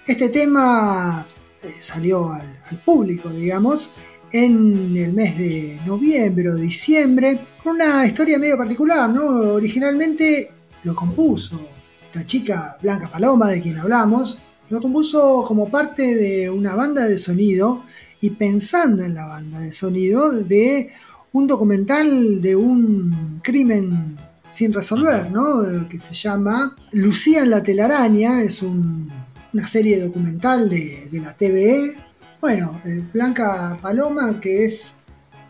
Este 0.06 0.28
tema 0.28 1.26
eh, 1.62 1.74
salió 1.78 2.30
al, 2.30 2.56
al 2.70 2.78
público, 2.78 3.30
digamos, 3.30 3.90
en 4.30 4.96
el 4.96 5.12
mes 5.12 5.38
de 5.38 5.80
noviembre 5.86 6.50
o 6.50 6.54
diciembre, 6.54 7.40
con 7.62 7.76
una 7.76 8.06
historia 8.06 8.38
medio 8.38 8.56
particular, 8.56 9.08
¿no? 9.08 9.24
Originalmente 9.54 10.50
lo 10.84 10.94
compuso 10.94 11.60
esta 12.04 12.26
chica 12.26 12.78
Blanca 12.80 13.10
Paloma, 13.10 13.50
de 13.50 13.60
quien 13.60 13.78
hablamos, 13.78 14.38
lo 14.70 14.80
compuso 14.80 15.44
como 15.46 15.68
parte 15.68 16.14
de 16.14 16.50
una 16.50 16.74
banda 16.74 17.06
de 17.06 17.18
sonido 17.18 17.84
y 18.20 18.30
pensando 18.30 19.04
en 19.04 19.14
la 19.14 19.26
banda 19.26 19.60
de 19.60 19.72
sonido 19.72 20.32
de 20.32 20.90
un 21.32 21.46
documental 21.46 22.40
de 22.40 22.56
un 22.56 23.40
crimen 23.42 24.16
sin 24.48 24.72
resolver, 24.72 25.30
¿no? 25.30 25.88
Que 25.88 25.98
se 25.98 26.14
llama 26.14 26.74
Lucía 26.92 27.42
en 27.42 27.50
la 27.50 27.62
telaraña, 27.62 28.42
es 28.42 28.62
un- 28.62 29.10
una 29.52 29.66
serie 29.66 30.00
documental 30.00 30.68
de, 30.68 31.08
de 31.10 31.20
la 31.20 31.36
TVE 31.36 31.92
Bueno, 32.40 32.78
eh, 32.84 33.02
Blanca 33.12 33.76
Paloma, 33.80 34.38
que 34.40 34.64
es, 34.66 35.04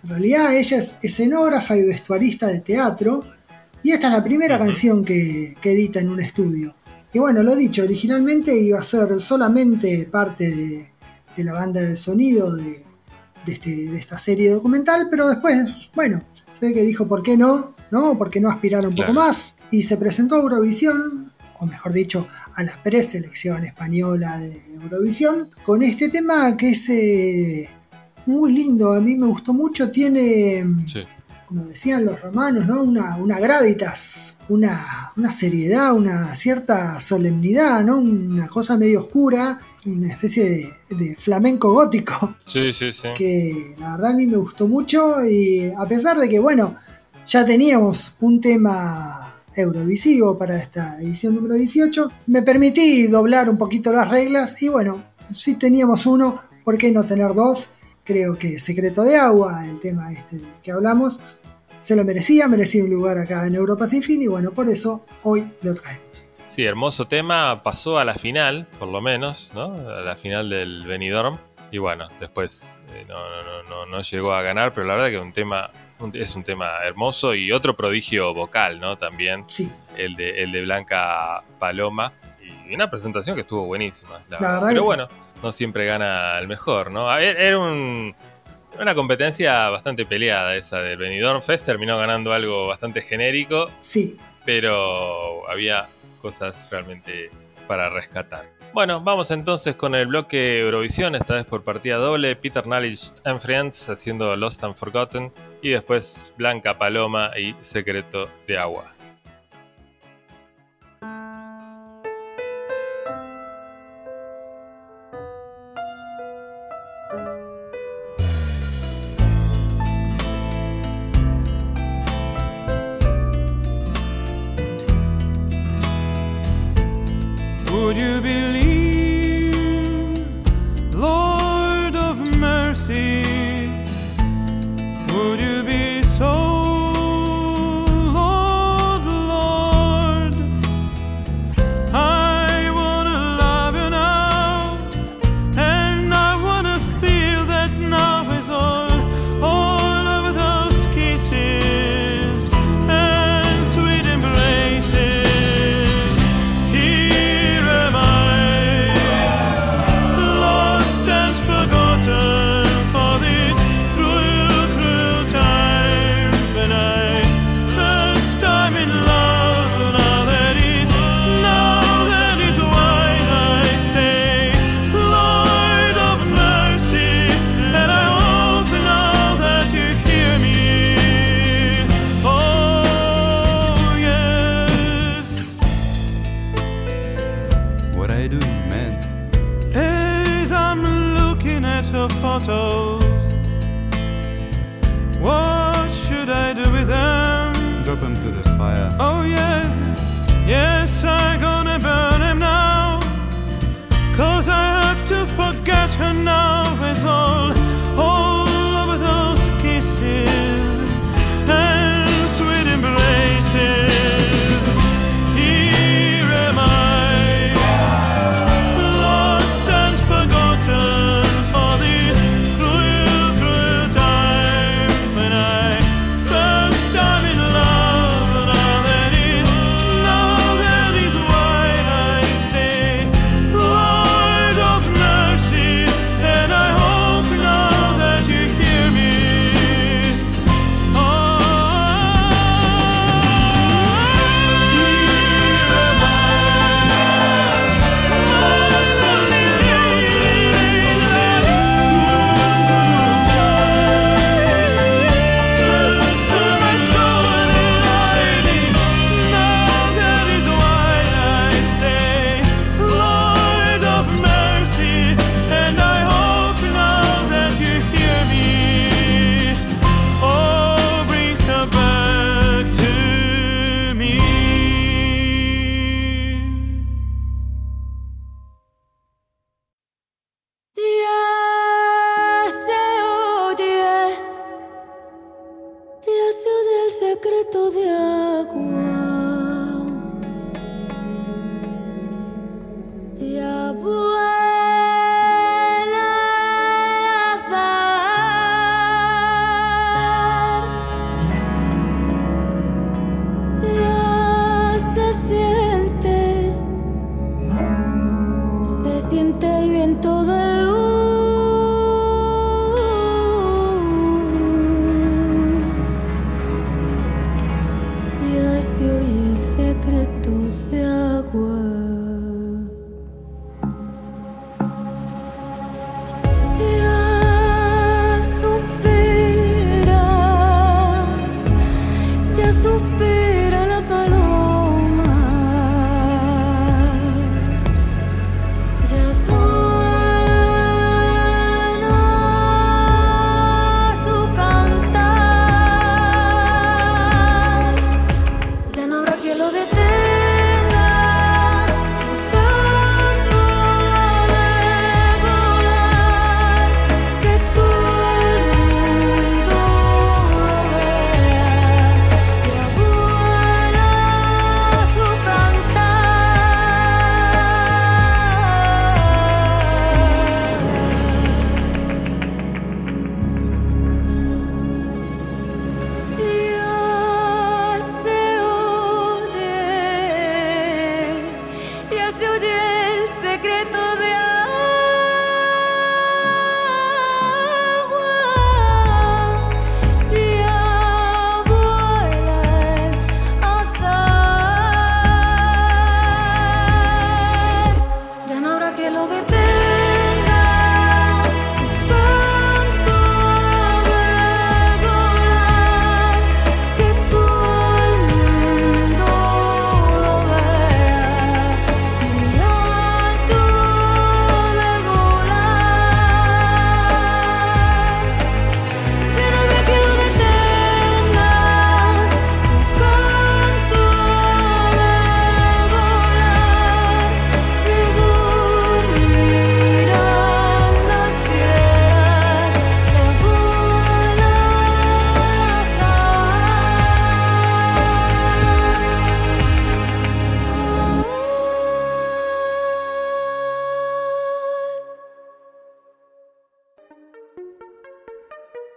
en 0.05 0.11
realidad 0.11 0.55
ella 0.57 0.79
es 0.79 0.97
escenógrafa 1.03 1.77
y 1.77 1.83
vestuarista 1.85 2.47
de 2.47 2.61
teatro, 2.61 3.25
y 3.83 3.91
esta 3.91 4.07
es 4.09 4.13
la 4.15 4.25
primera 4.25 4.57
canción 4.59 5.05
que, 5.05 5.57
que 5.61 5.73
edita 5.73 6.01
en 6.01 6.09
un 6.09 6.21
estudio. 6.21 6.75
Y 7.13 7.19
bueno, 7.19 7.43
lo 7.43 7.55
dicho, 7.57 7.83
originalmente 7.83 8.57
iba 8.57 8.79
a 8.81 8.85
ser 8.85 9.21
solamente 9.21 10.09
parte 10.11 10.49
de, 10.51 10.91
de 11.37 11.45
la 11.45 11.53
banda 11.53 11.81
de 11.83 11.97
sonido 11.97 12.55
de, 12.55 12.85
de 13.45 13.53
este- 13.53 13.91
de 13.91 13.99
esta 13.99 14.17
serie 14.17 14.51
documental, 14.51 15.09
pero 15.11 15.29
después, 15.29 15.91
bueno, 15.95 16.23
se 16.53 16.67
ve 16.67 16.75
que 16.75 16.83
dijo, 16.83 17.07
¿por 17.07 17.23
qué 17.23 17.37
no? 17.37 17.75
¿No? 17.91 18.17
¿Por 18.19 18.31
qué 18.31 18.41
no 18.41 18.51
aspirar 18.51 18.83
un 18.85 18.91
poco 18.95 19.13
Claro. 19.13 19.15
más? 19.15 19.57
Y 19.71 19.83
se 19.83 19.97
presentó 19.97 20.37
a 20.37 20.41
Eurovisión, 20.41 21.33
o 21.59 21.67
mejor 21.67 21.93
dicho, 21.93 22.27
a 22.55 22.63
la 22.63 22.83
preselección 22.83 23.65
española 23.65 24.39
de 24.39 24.61
Eurovisión, 24.83 25.49
con 25.65 25.83
este 25.83 26.09
tema 26.09 26.57
que 26.57 26.71
es 26.71 26.89
eh, 26.91 27.69
muy 28.27 28.53
lindo, 28.53 28.93
a 28.93 29.01
mí 29.01 29.15
me 29.17 29.27
gustó 29.27 29.53
mucho, 29.55 29.91
tiene 29.91 30.65
Sí. 30.93 31.01
como 31.47 31.65
decían 31.65 32.05
los 32.05 32.21
romanos, 32.21 32.67
¿no? 32.67 32.83
Una, 32.83 33.17
una 33.17 33.39
gravitas, 33.39 34.39
una, 34.49 35.13
una 35.17 35.31
seriedad, 35.31 35.95
una 35.95 36.35
cierta 36.35 36.99
solemnidad, 37.01 37.85
¿no? 37.85 37.99
Una 37.99 38.49
cosa 38.49 38.77
medio 38.77 38.99
oscura, 39.01 39.61
una 39.87 40.09
especie 40.09 40.45
de, 40.91 40.97
de 40.97 41.15
flamenco 41.17 41.73
gótico, 41.73 42.35
Sí, 42.49 42.73
sí, 42.73 42.93
sí. 42.93 43.09
que 43.17 43.77
la 43.79 43.93
verdad 43.93 44.11
a 44.11 44.15
mí 44.15 44.27
me 44.27 44.37
gustó 44.39 44.67
mucho 44.67 45.25
y 45.25 45.71
a 45.77 45.87
pesar 45.87 46.19
de 46.19 46.29
que, 46.29 46.41
bueno, 46.41 46.75
ya 47.27 47.45
teníamos 47.45 48.17
un 48.21 48.41
tema 48.41 49.43
eurovisivo 49.55 50.39
para 50.39 50.57
esta 50.57 51.01
edición 51.01 51.35
número 51.35 51.55
18, 51.55 52.11
me 52.27 52.43
permití 52.43 53.07
doblar 53.09 53.49
un 53.49 53.59
poquito 53.59 53.93
las 53.93 54.11
reglas 54.11 54.63
y 54.63 54.69
bueno, 54.69 55.03
si 55.29 55.59
teníamos 55.59 56.07
uno, 56.07 56.43
¿por 56.65 56.79
qué 56.79 56.91
no 56.93 57.05
tener 57.05 57.35
dos? 57.35 57.73
Creo 58.05 58.39
que 58.39 58.61
Secreto 58.61 59.03
de 59.03 59.17
Agua, 59.17 59.67
el 59.67 59.81
tema 59.81 60.13
este 60.13 60.37
del 60.37 60.55
que 60.63 60.71
hablamos, 60.71 61.21
se 61.81 61.97
lo 61.97 62.05
merecía, 62.05 62.49
merecía 62.49 62.85
un 62.85 62.91
lugar 62.91 63.19
acá 63.19 63.47
en 63.47 63.55
Europa 63.55 63.87
Sin 63.87 64.03
Fin 64.03 64.23
y 64.23 64.29
bueno, 64.29 64.53
por 64.53 64.69
eso 64.69 65.05
hoy 65.23 65.51
lo 65.63 65.75
traemos. 65.75 66.07
Sí, 66.55 66.65
hermoso 66.65 67.07
tema. 67.07 67.63
Pasó 67.63 67.99
a 67.99 68.05
la 68.07 68.15
final, 68.15 68.67
por 68.79 68.89
lo 68.89 69.03
menos, 69.03 69.51
¿no? 69.55 69.75
A 69.75 70.01
la 70.01 70.17
final 70.17 70.49
del 70.49 70.85
Benidorm. 70.87 71.37
Y 71.71 71.77
bueno, 71.77 72.09
después 72.19 72.63
eh, 72.95 73.05
no, 73.07 73.15
no, 73.15 73.63
no, 73.69 73.87
no, 73.87 74.03
llegó 74.03 74.33
a 74.33 74.41
ganar, 74.41 74.73
pero 74.73 74.87
la 74.87 74.95
verdad 74.95 75.11
que 75.11 75.19
un 75.19 75.35
tema, 75.35 75.71
es 76.13 76.35
un 76.37 76.45
tema 76.45 76.79
hermoso 76.85 77.35
y 77.35 77.53
otro 77.53 77.75
prodigio 77.77 78.33
vocal, 78.35 78.79
¿no? 78.81 78.97
También 78.99 79.45
Sí, 79.47 79.71
el 79.97 80.15
de, 80.15 80.43
el 80.43 80.53
de 80.53 80.63
Blanca 80.63 81.43
Paloma. 81.59 82.13
Y 82.69 82.75
una 82.75 82.91
presentación 82.91 83.35
que 83.35 83.43
estuvo 83.43 83.65
buenísima. 83.67 84.21
la 84.29 84.41
La 84.41 84.53
verdad 84.55 84.69
Pero 84.71 84.85
bueno, 84.85 85.09
no 85.43 85.53
siempre 85.53 85.87
gana 85.87 86.39
el 86.39 86.49
mejor, 86.49 86.93
¿no? 86.93 87.11
A 87.11 87.17
ver, 87.17 87.41
Era 87.41 87.59
un- 87.59 88.15
una 88.81 88.95
competencia 88.95 89.69
bastante 89.71 90.05
peleada 90.05 90.55
esa 90.55 90.79
del 90.81 90.99
Benidorm 90.99 91.41
Fest. 91.43 91.65
Terminó 91.65 91.97
ganando 91.97 92.33
algo 92.33 92.67
bastante 92.67 93.01
genérico 93.03 93.71
sí, 93.81 94.19
pero 94.45 95.49
había 95.51 95.87
cosas 96.21 96.69
realmente 96.71 97.31
para 97.67 97.89
rescatar. 97.89 98.56
Bueno, 98.77 99.01
vamos 99.01 99.31
entonces 99.31 99.75
con 99.75 99.95
el 99.95 100.07
bloque 100.07 100.61
Eurovisión, 100.61 101.15
esta 101.15 101.33
vez 101.33 101.47
por 101.47 101.65
partida 101.65 101.97
doble, 101.97 102.37
Peter 102.37 102.63
Knowledge 102.63 103.07
and 103.25 103.41
Friends 103.41 103.89
haciendo 103.89 104.37
Lost 104.37 104.63
and 104.65 104.75
Forgotten 104.75 105.33
y 105.63 105.71
después 105.71 106.31
Blanca 106.37 106.77
Paloma 106.77 107.31
y 107.39 107.55
Secreto 107.63 108.29
de 108.47 108.59
Agua. 108.59 108.96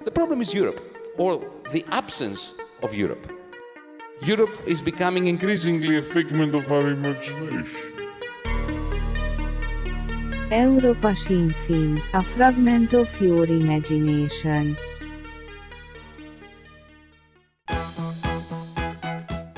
The 0.02 0.12
problem 0.12 0.40
is 0.40 0.54
Europe, 0.54 0.80
or 1.18 1.44
the 1.74 1.84
absence 1.92 2.54
of 2.82 2.94
Europe. 2.94 3.30
Europe 4.22 4.58
is 4.66 4.82
becoming 4.82 5.28
increasingly 5.28 5.98
a 5.98 6.02
figment 6.02 6.56
of 6.56 6.72
our 6.72 6.88
imagination. 6.88 7.68
Europa 10.50 11.14
Sinfín, 11.16 12.00
a 12.14 12.22
fragment 12.22 12.94
of 12.94 13.10
your 13.20 13.46
imagination. 13.50 14.78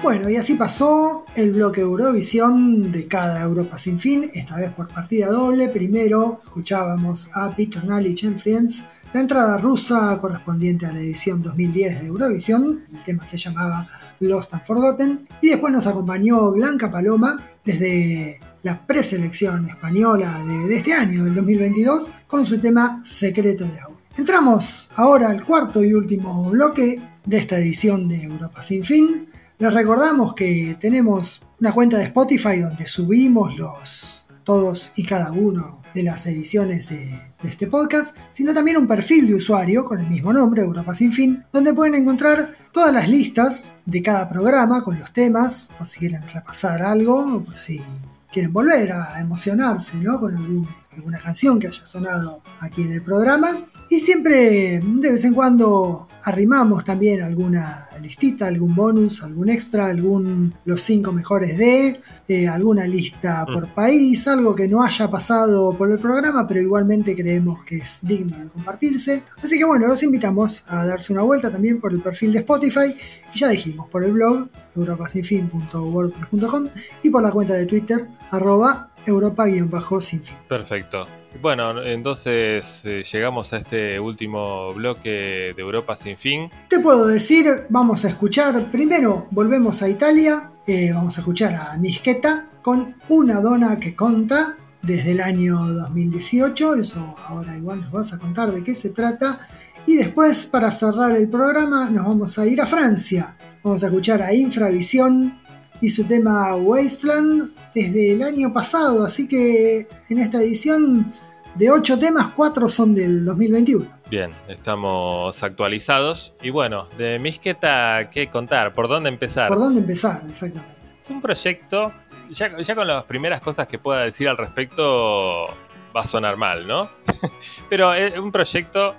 Bueno, 0.02 0.28
y 0.28 0.38
así 0.38 0.56
pasó 0.56 1.26
el 1.36 1.52
bloque 1.52 1.82
Eurovisión 1.82 2.92
de 2.92 3.08
cada 3.08 3.44
Europa 3.44 3.78
sin 3.78 4.00
fin, 4.00 4.32
esta 4.34 4.58
vez 4.58 4.72
por 4.72 4.88
partida 4.88 5.28
doble. 5.28 5.70
Primero 5.70 6.40
escuchábamos 6.44 7.30
a 7.36 7.56
Peter 7.56 7.86
Nalich 7.86 8.24
en 8.24 8.40
Friends, 8.40 8.88
la 9.14 9.20
entrada 9.20 9.58
rusa 9.58 10.18
correspondiente 10.20 10.86
a 10.86 10.92
la 10.92 11.00
edición 11.00 11.42
2010 11.42 12.02
de 12.02 12.08
Eurovisión, 12.08 12.86
el 12.94 13.04
tema 13.04 13.26
se 13.26 13.38
llamaba 13.38 13.88
Lost 14.22 14.54
and 14.54 14.66
Forgotten, 14.66 15.28
y 15.42 15.50
después 15.50 15.74
nos 15.74 15.86
acompañó 15.88 16.52
Blanca 16.54 16.90
Paloma 16.90 17.42
desde 17.66 18.40
la 18.64 18.86
preselección 18.86 19.68
española 19.68 20.44
de, 20.68 20.78
este 20.78 20.94
año, 20.94 21.26
del 21.26 21.36
2022, 21.36 22.12
con 22.28 22.46
su 22.46 22.60
tema 22.60 23.04
Secreto 23.04 23.66
de 23.66 23.80
Agua. 23.80 23.98
Entramos 24.18 24.92
ahora 24.96 25.30
al 25.30 25.44
cuarto 25.44 25.84
y 25.84 25.94
último 25.94 26.50
bloque 26.50 27.02
de 27.26 27.38
esta 27.38 27.58
edición 27.58 28.08
de 28.08 28.24
Europa 28.24 28.62
sin 28.64 28.84
fin. 28.84 29.28
Les 29.58 29.74
recordamos 29.74 30.34
que 30.34 30.78
tenemos 30.80 31.46
una 31.60 31.72
cuenta 31.72 31.98
de 31.98 32.06
Spotify 32.06 32.60
donde 32.60 32.86
subimos 32.86 33.58
los 33.58 34.26
todos 34.52 34.92
y 34.98 35.06
cada 35.06 35.32
uno 35.32 35.82
de 35.94 36.04
las 36.04 36.28
ediciones 36.28 36.90
de, 36.90 37.32
este 37.42 37.68
podcast, 37.68 38.18
sino 38.32 38.54
también 38.54 38.76
un 38.76 38.86
perfil 38.86 39.26
de 39.26 39.36
usuario 39.36 39.86
con 39.86 40.02
el 40.02 40.08
mismo 40.08 40.34
nombre, 40.34 40.62
Europa 40.62 40.94
Sin 40.94 41.14
Fin, 41.14 41.42
donde 41.54 41.74
pueden 41.74 41.96
encontrar 41.96 42.54
todas 42.74 42.94
las 42.94 43.08
listas 43.08 43.76
de 43.86 44.02
cada 44.02 44.28
programa 44.28 44.84
con 44.84 45.00
los 45.00 45.14
temas, 45.14 45.72
por 45.78 45.88
si 45.88 46.00
quieren 46.00 46.28
repasar 46.34 46.82
algo 46.82 47.38
o 47.38 47.44
por 47.46 47.56
si 47.56 47.82
quieren 48.30 48.52
volver 48.52 48.92
a 48.92 49.22
emocionarse 49.22 49.98
¿no? 50.00 50.20
con 50.20 50.36
algún- 50.36 50.81
alguna 50.92 51.20
canción 51.20 51.60
que 51.60 51.68
haya 51.68 51.86
sonado 51.86 52.44
aquí 52.60 52.82
en 52.84 52.94
el 52.94 53.02
programa. 53.02 53.66
Y 53.90 54.00
siempre, 54.00 54.80
de 54.82 55.12
vez 55.12 55.24
en 55.26 55.34
cuando, 55.34 56.10
arrimamos 56.24 56.86
también 56.86 57.22
alguna 57.22 57.86
listita, 58.02 58.48
algún 58.48 58.76
bonus, 58.76 59.24
algún 59.24 59.50
extra, 59.50 59.88
algún 59.88 60.54
los 60.66 60.82
cinco 60.82 61.12
mejores 61.12 61.58
de, 61.58 62.00
eh, 62.28 62.48
alguna 62.48 62.86
lista 62.86 63.46
por 63.46 63.74
país, 63.74 64.28
algo 64.28 64.56
que 64.56 64.68
no 64.68 64.84
haya 64.84 65.10
pasado 65.10 65.76
por 65.78 65.92
el 65.92 66.00
programa, 66.00 66.48
pero 66.48 66.62
igualmente 66.62 67.16
creemos 67.16 67.64
que 67.64 67.78
es 67.78 68.00
digno 68.04 68.38
de 68.38 68.50
compartirse. 68.50 69.24
Así 69.42 69.58
que 69.58 69.66
bueno, 69.66 69.88
los 69.88 70.04
invitamos 70.04 70.64
a 70.68 70.86
darse 70.86 71.14
una 71.14 71.24
vuelta 71.24 71.52
también 71.52 71.80
por 71.80 71.92
el 71.92 72.02
perfil 72.02 72.34
de 72.34 72.40
Spotify 72.40 72.96
y 73.34 73.38
ya 73.38 73.48
dijimos, 73.50 73.88
por 73.90 74.04
el 74.04 74.12
blog 74.14 74.50
europasinfin.wordpress.com 74.76 76.68
y 77.04 77.10
por 77.10 77.24
la 77.24 77.32
cuenta 77.32 77.54
de 77.54 77.66
Twitter 77.66 78.10
arroba 78.30 78.91
europa-sinfin. 79.06 80.38
Perfecto. 80.48 81.08
Bueno, 81.40 81.82
entonces 81.84 82.82
eh, 82.84 83.04
llegamos 83.10 83.54
a 83.54 83.58
este 83.58 84.00
último 84.00 84.74
bloque 84.74 85.54
de 85.56 85.62
Europa 85.62 85.96
sin 85.96 86.18
fin. 86.18 86.50
Te 86.68 86.80
puedo 86.80 87.08
decir, 87.08 87.46
vamos 87.70 88.04
a 88.04 88.10
escuchar, 88.10 88.62
primero 88.72 89.28
volvemos 89.32 89.82
a 89.82 89.88
Italia, 89.88 90.52
eh, 90.68 90.92
vamos 90.94 91.18
a 91.18 91.22
escuchar 91.22 91.54
a 91.54 91.78
Mischetta 91.78 92.50
con 92.62 92.96
Una 93.08 93.40
dona 93.40 93.80
que 93.80 93.96
conta 93.96 94.58
desde 94.82 95.12
el 95.12 95.22
año 95.22 95.56
2018, 95.56 96.76
eso 96.76 97.16
ahora 97.28 97.56
igual 97.56 97.82
nos 97.82 97.92
vas 97.92 98.14
a 98.14 98.20
contar 98.20 98.52
de 98.52 98.64
qué 98.64 98.76
se 98.76 98.90
trata, 98.90 99.48
y 99.86 99.96
después 99.96 100.48
para 100.48 100.72
cerrar 100.72 101.12
el 101.12 101.30
programa 101.30 101.90
nos 101.90 102.06
vamos 102.06 102.38
a 102.40 102.46
ir 102.46 102.62
a 102.62 102.66
Francia, 102.66 103.38
vamos 103.64 103.84
a 103.84 103.88
escuchar 103.88 104.22
a 104.22 104.34
Infravisión 104.34 105.40
y 105.80 105.90
su 105.90 106.04
tema 106.04 106.56
Wasteland 106.56 107.54
desde 107.74 108.14
el 108.14 108.24
año 108.24 108.54
pasado, 108.54 109.06
así 109.06 109.28
que 109.28 109.88
en 110.10 110.20
esta 110.20 110.42
edición 110.42 111.14
de 111.56 111.70
8 111.70 112.00
temas, 112.00 112.30
4 112.36 112.68
son 112.68 112.96
del 112.96 113.26
2021. 113.26 113.88
Bien, 114.10 114.32
estamos 114.48 115.42
actualizados. 115.44 116.34
Y 116.42 116.50
bueno, 116.50 116.88
de 116.98 117.20
Misqueta, 117.20 118.10
¿qué 118.10 118.28
contar? 118.28 118.74
¿Por 118.74 118.88
dónde 118.88 119.10
empezar? 119.10 119.48
¿Por 119.48 119.60
dónde 119.60 119.82
empezar? 119.82 120.22
Exactamente. 120.28 120.76
Es 121.02 121.10
un 121.10 121.22
proyecto, 121.22 121.92
ya, 122.30 122.62
ya 122.62 122.76
con 122.76 122.88
las 122.88 123.04
primeras 123.06 123.42
cosas 123.42 123.68
que 123.68 123.80
pueda 123.80 124.04
decir 124.04 124.28
al 124.28 124.38
respecto 124.38 125.48
va 125.96 126.02
a 126.02 126.08
sonar 126.08 126.38
mal, 126.38 126.68
¿no? 126.68 126.90
Pero 127.70 127.94
es 127.94 128.18
un 128.18 128.32
proyecto 128.32 128.96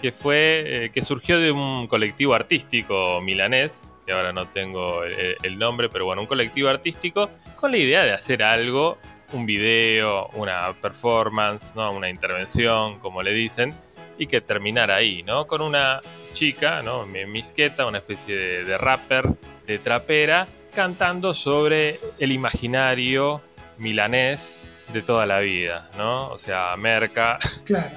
que 0.00 0.12
fue, 0.12 0.84
eh, 0.86 0.90
que 0.90 1.04
surgió 1.04 1.38
de 1.38 1.50
un 1.50 1.86
colectivo 1.86 2.34
artístico 2.34 3.20
milanés, 3.20 3.92
ahora 4.12 4.32
no 4.32 4.46
tengo 4.46 5.04
el, 5.04 5.36
el 5.42 5.58
nombre, 5.58 5.88
pero 5.88 6.04
bueno, 6.04 6.22
un 6.22 6.26
colectivo 6.28 6.68
artístico 6.68 7.30
con 7.60 7.70
la 7.72 7.78
idea 7.78 8.04
de 8.04 8.12
hacer 8.12 8.42
algo, 8.42 8.98
un 9.32 9.46
video, 9.46 10.28
una 10.34 10.72
performance, 10.80 11.74
¿no? 11.74 11.90
Una 11.92 12.08
intervención, 12.08 12.98
como 13.00 13.22
le 13.22 13.32
dicen, 13.32 13.74
y 14.18 14.26
que 14.26 14.40
terminara 14.40 14.96
ahí, 14.96 15.22
¿no? 15.22 15.46
Con 15.46 15.60
una 15.60 16.00
chica, 16.32 16.82
¿no? 16.82 17.06
Mi- 17.06 17.26
Misqueta, 17.26 17.86
una 17.86 17.98
especie 17.98 18.36
de, 18.36 18.64
de 18.64 18.78
rapper, 18.78 19.26
de 19.66 19.78
trapera, 19.78 20.46
cantando 20.74 21.34
sobre 21.34 21.98
el 22.18 22.32
imaginario 22.32 23.40
milanés 23.78 24.60
de 24.92 25.02
toda 25.02 25.26
la 25.26 25.40
vida, 25.40 25.90
¿no? 25.98 26.28
O 26.28 26.38
sea, 26.38 26.74
merca, 26.76 27.38
Claro. 27.64 27.96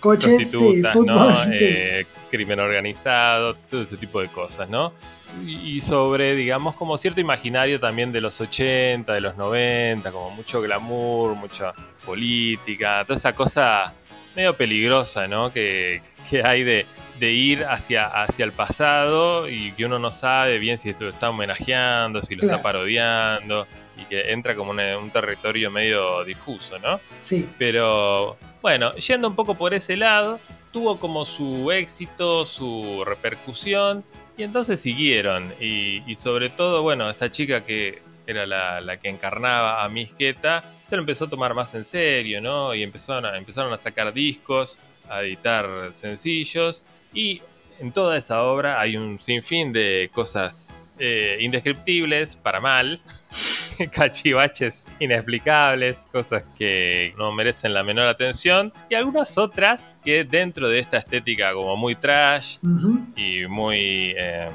Coches, 0.00 0.50
sí, 0.50 0.82
fútbol, 0.82 1.06
¿no? 1.06 1.34
sí. 1.44 1.58
Eh, 1.60 2.06
crimen 2.30 2.58
organizado, 2.60 3.54
todo 3.54 3.82
ese 3.82 3.96
tipo 3.96 4.20
de 4.20 4.28
cosas, 4.28 4.68
¿no? 4.68 4.92
Y 5.46 5.80
sobre, 5.80 6.34
digamos, 6.34 6.74
como 6.74 6.98
cierto 6.98 7.20
imaginario 7.20 7.78
también 7.78 8.10
de 8.10 8.20
los 8.20 8.40
80, 8.40 9.12
de 9.12 9.20
los 9.20 9.36
90, 9.36 10.10
como 10.10 10.30
mucho 10.30 10.60
glamour, 10.60 11.34
mucha 11.36 11.72
política, 12.04 13.04
toda 13.06 13.18
esa 13.18 13.32
cosa 13.32 13.92
medio 14.34 14.54
peligrosa, 14.54 15.26
¿no? 15.28 15.52
Que, 15.52 16.02
que 16.28 16.42
hay 16.42 16.62
de, 16.64 16.86
de 17.18 17.32
ir 17.32 17.64
hacia, 17.64 18.06
hacia 18.06 18.44
el 18.44 18.52
pasado 18.52 19.48
y 19.48 19.72
que 19.72 19.84
uno 19.84 19.98
no 19.98 20.10
sabe 20.10 20.58
bien 20.58 20.78
si 20.78 20.94
lo 20.98 21.08
está 21.10 21.30
homenajeando, 21.30 22.22
si 22.22 22.34
lo 22.34 22.42
está 22.42 22.54
Claro. 22.54 22.62
parodiando, 22.62 23.66
y 24.00 24.04
que 24.04 24.32
entra 24.32 24.54
como 24.54 24.78
en 24.78 24.96
un 24.96 25.10
territorio 25.10 25.70
medio 25.70 26.24
difuso, 26.24 26.78
¿no? 26.78 27.00
Sí, 27.20 27.48
Pero 27.58 28.36
bueno, 28.62 28.94
yendo 28.94 29.28
un 29.28 29.36
poco 29.36 29.54
por 29.54 29.74
ese 29.74 29.96
lado, 29.96 30.40
tuvo 30.72 30.98
como 30.98 31.26
su 31.26 31.70
éxito, 31.70 32.46
su 32.46 33.02
repercusión, 33.04 34.04
y 34.36 34.42
entonces 34.42 34.80
siguieron. 34.80 35.52
Y, 35.60 36.02
y 36.10 36.16
sobre 36.16 36.48
todo, 36.48 36.82
bueno, 36.82 37.10
esta 37.10 37.30
chica 37.30 37.64
que 37.64 38.02
era 38.26 38.46
la, 38.46 38.80
la 38.80 38.96
que 38.98 39.08
encarnaba 39.08 39.84
a 39.84 39.88
Misqueta, 39.88 40.64
se 40.88 40.96
lo 40.96 41.02
empezó 41.02 41.26
a 41.26 41.30
tomar 41.30 41.54
más 41.54 41.74
en 41.74 41.84
serio, 41.84 42.40
¿no? 42.40 42.74
Y 42.74 42.82
empezaron 42.82 43.26
a, 43.26 43.36
empezaron 43.36 43.72
a 43.72 43.76
sacar 43.76 44.12
discos, 44.12 44.78
a 45.08 45.22
editar 45.22 45.92
sencillos, 45.94 46.84
y 47.12 47.42
en 47.80 47.92
toda 47.92 48.16
esa 48.16 48.42
obra 48.42 48.80
hay 48.80 48.96
un 48.96 49.20
sinfín 49.20 49.72
de 49.72 50.10
cosas 50.12 50.88
eh, 50.98 51.38
indescriptibles 51.40 52.36
para 52.36 52.60
mal, 52.60 53.00
cachivaches 53.92 54.84
inexplicables, 54.98 56.08
cosas 56.12 56.42
que 56.56 57.14
no 57.16 57.32
merecen 57.32 57.74
la 57.74 57.82
menor 57.82 58.08
atención, 58.08 58.72
y 58.88 58.94
algunas 58.94 59.38
otras 59.38 59.98
que 60.04 60.24
dentro 60.24 60.68
de 60.68 60.80
esta 60.80 60.98
estética 60.98 61.52
como 61.52 61.76
muy 61.76 61.94
trash 61.94 62.58
y 63.16 63.46
muy, 63.46 64.14
eh, 64.16 64.48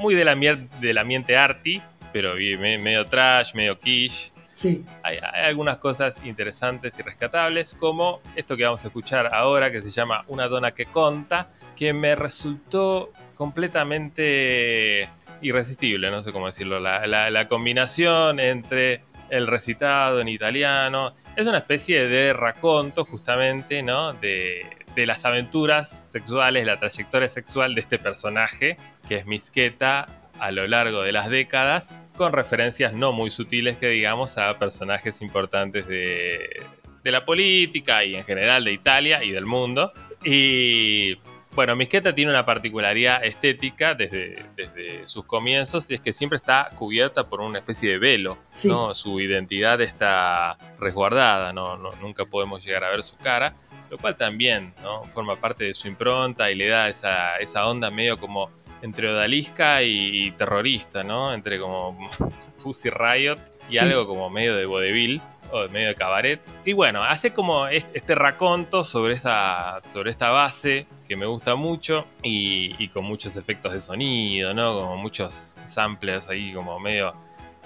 muy 0.00 0.14
del, 0.14 0.28
ambiente, 0.28 0.74
del 0.80 0.98
ambiente 0.98 1.36
arty, 1.36 1.80
pero 2.12 2.34
medio 2.34 3.04
trash, 3.04 3.54
medio 3.54 3.78
quiche, 3.78 4.32
sí, 4.52 4.84
hay, 5.02 5.18
hay 5.18 5.46
algunas 5.46 5.78
cosas 5.78 6.24
interesantes 6.24 6.98
y 6.98 7.02
rescatables, 7.02 7.74
como 7.74 8.20
esto 8.34 8.56
que 8.56 8.64
vamos 8.64 8.84
a 8.84 8.88
escuchar 8.88 9.34
ahora, 9.34 9.70
que 9.70 9.82
se 9.82 9.90
llama 9.90 10.24
Una 10.28 10.48
dona 10.48 10.72
que 10.72 10.86
conta, 10.86 11.50
que 11.76 11.92
me 11.92 12.14
resultó 12.14 13.12
completamente 13.36 15.08
irresistible, 15.42 16.10
no 16.10 16.22
sé 16.22 16.32
cómo 16.32 16.46
decirlo, 16.46 16.80
la, 16.80 17.48
combinación 17.48 18.40
entre 18.40 19.02
el 19.30 19.46
recitado 19.46 20.20
en 20.20 20.28
italiano, 20.28 21.14
es 21.36 21.46
una 21.46 21.58
especie 21.58 22.08
de 22.08 22.32
raconto 22.32 23.04
justamente, 23.04 23.82
¿no? 23.82 24.12
De, 24.14 24.66
de 24.94 25.06
las 25.06 25.24
aventuras 25.24 25.90
sexuales, 26.10 26.66
la 26.66 26.78
trayectoria 26.78 27.28
sexual 27.28 27.74
de 27.74 27.82
este 27.82 27.98
personaje, 27.98 28.76
que 29.06 29.16
es 29.16 29.26
Misqueta, 29.26 30.06
a 30.38 30.50
lo 30.50 30.66
largo 30.66 31.02
de 31.02 31.12
las 31.12 31.28
décadas, 31.28 31.94
con 32.16 32.32
referencias 32.32 32.92
no 32.92 33.12
muy 33.12 33.30
sutiles 33.30 33.76
que 33.76 33.88
digamos 33.88 34.38
a 34.38 34.58
personajes 34.58 35.20
importantes 35.20 35.86
de, 35.88 36.62
de 37.02 37.12
la 37.12 37.24
política 37.24 38.04
y 38.04 38.14
en 38.14 38.24
general 38.24 38.64
de 38.64 38.72
Italia 38.72 39.22
y 39.24 39.30
del 39.30 39.46
mundo. 39.46 39.92
Y 40.24 41.16
bueno, 41.54 41.74
Misqueta 41.76 42.14
tiene 42.14 42.30
una 42.30 42.42
particularidad 42.44 43.24
estética 43.24 43.94
desde, 43.94 44.44
desde 44.54 45.06
sus 45.08 45.24
comienzos 45.24 45.90
y 45.90 45.94
es 45.94 46.00
que 46.00 46.12
siempre 46.12 46.36
está 46.36 46.70
cubierta 46.76 47.28
por 47.28 47.40
una 47.40 47.58
especie 47.58 47.90
de 47.90 47.98
velo. 47.98 48.38
Sí. 48.50 48.68
¿no? 48.68 48.94
Su 48.94 49.20
identidad 49.20 49.80
está 49.80 50.56
resguardada, 50.78 51.52
¿no? 51.52 51.76
No- 51.76 51.90
nunca 52.00 52.24
podemos 52.24 52.64
llegar 52.64 52.84
a 52.84 52.90
ver 52.90 53.02
su 53.02 53.16
cara. 53.16 53.54
lo 53.90 53.96
cual 53.96 54.16
también 54.18 54.74
¿no? 54.82 55.02
forma 55.04 55.36
parte 55.36 55.64
de 55.64 55.74
su 55.74 55.88
impronta 55.88 56.50
y 56.50 56.54
le 56.54 56.68
da 56.68 56.90
esa, 56.90 57.36
esa 57.38 57.66
onda 57.66 57.90
medio 57.90 58.18
como 58.18 58.50
entre 58.82 59.10
odalisca 59.10 59.82
y, 59.82 60.30
terrorista, 60.32 61.02
¿no? 61.02 61.32
Entre 61.32 61.58
como 61.58 61.98
Pussy 62.62 62.90
Riot 62.90 63.38
y 63.68 63.72
Sí. 63.72 63.78
algo 63.78 64.06
como 64.06 64.28
medio 64.30 64.54
de 64.56 64.66
vodevil 64.66 65.20
o 65.52 65.62
de 65.62 65.68
medio 65.70 65.88
de 65.88 65.94
cabaret. 65.94 66.40
Y 66.66 66.74
bueno, 66.74 67.02
hace 67.02 67.32
como 67.32 67.66
es- 67.66 67.86
este 67.94 68.14
raconto 68.14 68.84
sobre 68.84 69.14
esta, 69.14 69.80
sobre 69.86 70.10
esta 70.10 70.28
base 70.30 70.86
que 71.08 71.16
me 71.16 71.26
gusta 71.26 71.54
mucho 71.54 72.06
y, 72.22 72.88
con 72.88 73.04
muchos 73.04 73.36
efectos 73.36 73.72
de 73.72 73.80
sonido, 73.80 74.52
¿no? 74.54 74.78
Como 74.78 74.96
muchos 74.98 75.56
samplers 75.64 76.28
ahí 76.28 76.52
como 76.52 76.78
medio 76.78 77.14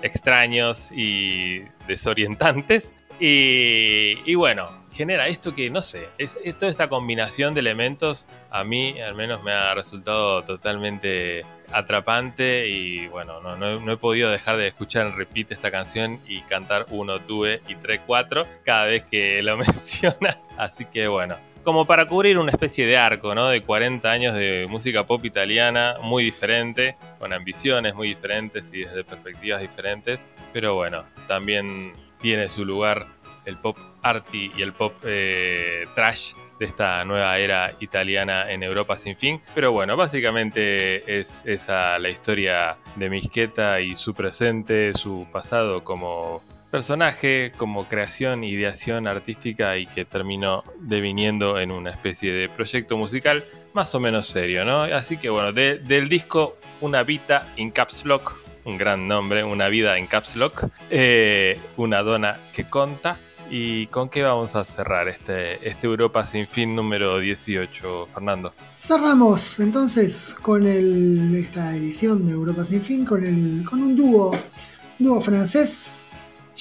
extraños 0.01 0.91
y 0.93 1.63
desorientantes. 1.87 2.95
Y, 3.21 4.35
bueno, 4.35 4.69
genera 4.91 5.29
esto 5.29 5.55
que, 5.55 5.71
no 5.71 5.81
sé, 5.83 6.09
es, 6.19 6.37
toda 6.59 6.71
esta 6.71 6.89
combinación 6.89 7.55
de 7.55 7.61
elementos 7.61 8.27
a 8.51 8.65
mí 8.65 9.01
al 9.01 9.15
menos 9.15 9.45
me 9.45 9.53
ha 9.53 9.75
resultado 9.75 10.43
totalmente 10.43 11.45
atrapante 11.73 12.69
y 12.69 13.07
bueno, 13.07 13.41
no, 13.41 13.57
no 13.57 13.81
no 13.81 13.93
he 13.93 13.97
podido 13.97 14.29
dejar 14.29 14.57
de 14.57 14.69
escuchar 14.69 15.07
en 15.07 15.17
repeat 15.17 15.53
esta 15.53 15.71
canción 15.71 16.19
y 16.27 16.41
cantar 16.43 16.87
uno, 16.91 17.21
tuve 17.21 17.61
y 17.69 17.77
tres, 17.77 18.01
cuatro 18.05 18.45
cada 18.65 18.87
vez 18.87 19.05
que 19.05 19.41
lo 19.43 19.57
menciona. 19.59 20.39
Así 20.57 20.85
que 20.87 21.07
bueno, 21.07 21.37
como 21.63 21.87
para 21.87 22.07
cubrir 22.07 22.39
una 22.39 22.51
especie 22.51 22.87
de 22.87 22.97
arco, 22.97 23.35
¿no? 23.35 23.49
De 23.49 23.63
40 23.63 24.11
años 24.11 24.35
de 24.35 24.67
música 24.69 25.07
pop 25.07 25.25
italiana 25.25 25.97
muy 26.03 26.25
diferente, 26.25 26.97
con 27.19 27.33
ambiciones 27.33 27.95
muy 27.95 28.09
diferentes 28.09 28.73
y 28.73 28.85
desde 28.85 29.05
perspectivas 29.05 29.61
diferentes, 29.61 30.21
pero 30.53 30.75
bueno, 30.75 31.05
también 31.29 31.93
tiene 32.19 32.49
su 32.49 32.65
lugar 32.65 33.05
el 33.45 33.57
pop 33.57 33.77
arty 34.03 34.53
y 34.57 34.63
el 34.63 34.73
pop 34.73 34.93
eh, 35.05 35.85
trash 35.95 36.33
de 36.59 36.67
esta 36.67 37.05
nueva 37.05 37.39
era 37.39 37.73
italiana 37.81 38.51
en 38.51 38.63
Europa 38.63 38.99
sin 38.99 39.17
fin. 39.17 39.41
Pero 39.55 39.73
bueno, 39.73 39.97
básicamente 39.97 41.21
es 41.21 41.43
esa 41.45 41.99
la 41.99 42.09
historia 42.09 42.77
de 42.97 43.11
Misqueta 43.11 43.81
y 43.81 43.97
su 43.97 44.15
presente, 44.15 44.93
su 44.93 45.27
pasado 45.33 45.83
como 45.83 46.43
personaje, 46.73 47.53
como 47.59 47.87
creación, 47.87 48.43
ideación 48.43 49.07
artística 49.07 49.77
y 49.77 49.87
que 49.87 50.05
terminó 50.07 50.65
deviniendo 50.81 51.61
en 51.61 51.71
una 51.71 51.91
especie 51.91 52.33
de 52.33 52.49
proyecto 52.49 52.97
musical 52.97 53.45
más 53.75 53.95
o 53.95 54.01
menos 54.01 54.27
serio, 54.29 54.65
¿no? 54.65 54.83
Así 54.83 55.19
que 55.19 55.29
bueno, 55.31 55.53
de- 55.53 55.79
del 55.79 56.09
disco 56.09 56.57
Una 56.81 57.03
Vita 57.05 57.47
in 57.57 57.71
Caps 57.71 58.05
Lock, 58.07 58.33
un 58.65 58.79
gran 58.79 59.07
nombre, 59.07 59.45
Una 59.45 59.69
Vida 59.69 59.99
en 59.99 60.07
Caps 60.07 60.35
Lock, 60.35 60.65
eh, 60.91 61.61
Una 61.77 62.03
Dona 62.03 62.37
que 62.55 62.65
Conta. 62.65 63.17
¿Y 63.51 63.87
con 63.89 64.09
qué 64.09 64.23
vamos 64.23 64.57
a 64.57 64.65
cerrar 64.65 65.09
este, 65.09 65.69
este 65.69 65.87
Europa 65.87 66.27
sin 66.27 66.47
fin 66.47 66.75
número 66.75 67.19
18, 67.19 68.09
Fernando? 68.15 68.55
Cerramos 68.79 69.61
entonces 69.61 70.35
con 70.41 70.67
el- 70.67 71.35
esta 71.37 71.77
edición 71.77 72.25
de 72.25 72.33
Europa 72.33 72.65
Sin 72.65 72.81
Fin 72.81 73.05
con, 73.05 73.23
el, 73.23 73.63
con 73.69 73.83
un 73.83 73.95
dúo, 73.95 74.31
un 74.31 75.07
dúo 75.07 75.21
francés 75.21 76.07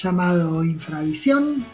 llamado 0.02 0.64
Infravisión, 0.64 1.66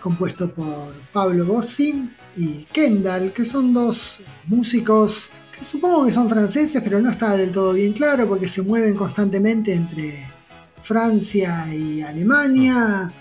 compuesto 0.00 0.52
por 0.52 0.94
Pablo 1.12 1.44
Bossi 1.46 2.10
y 2.36 2.64
Kendall, 2.72 3.32
que 3.32 3.44
son 3.44 3.72
dos 3.74 4.20
músicos 4.46 5.30
que 5.50 5.64
supongo 5.64 6.06
que 6.06 6.12
son 6.12 6.28
franceses, 6.28 6.82
pero 6.82 7.00
no 7.00 7.10
está 7.10 7.36
del 7.36 7.50
todo 7.50 7.72
bien 7.72 7.92
claro 7.92 8.28
porque 8.28 8.48
se 8.48 8.62
mueven 8.62 8.94
constantemente 8.94 9.72
entre 9.72 10.30
Francia 10.80 11.66
y 11.74 12.02
Alemania. 12.02 13.12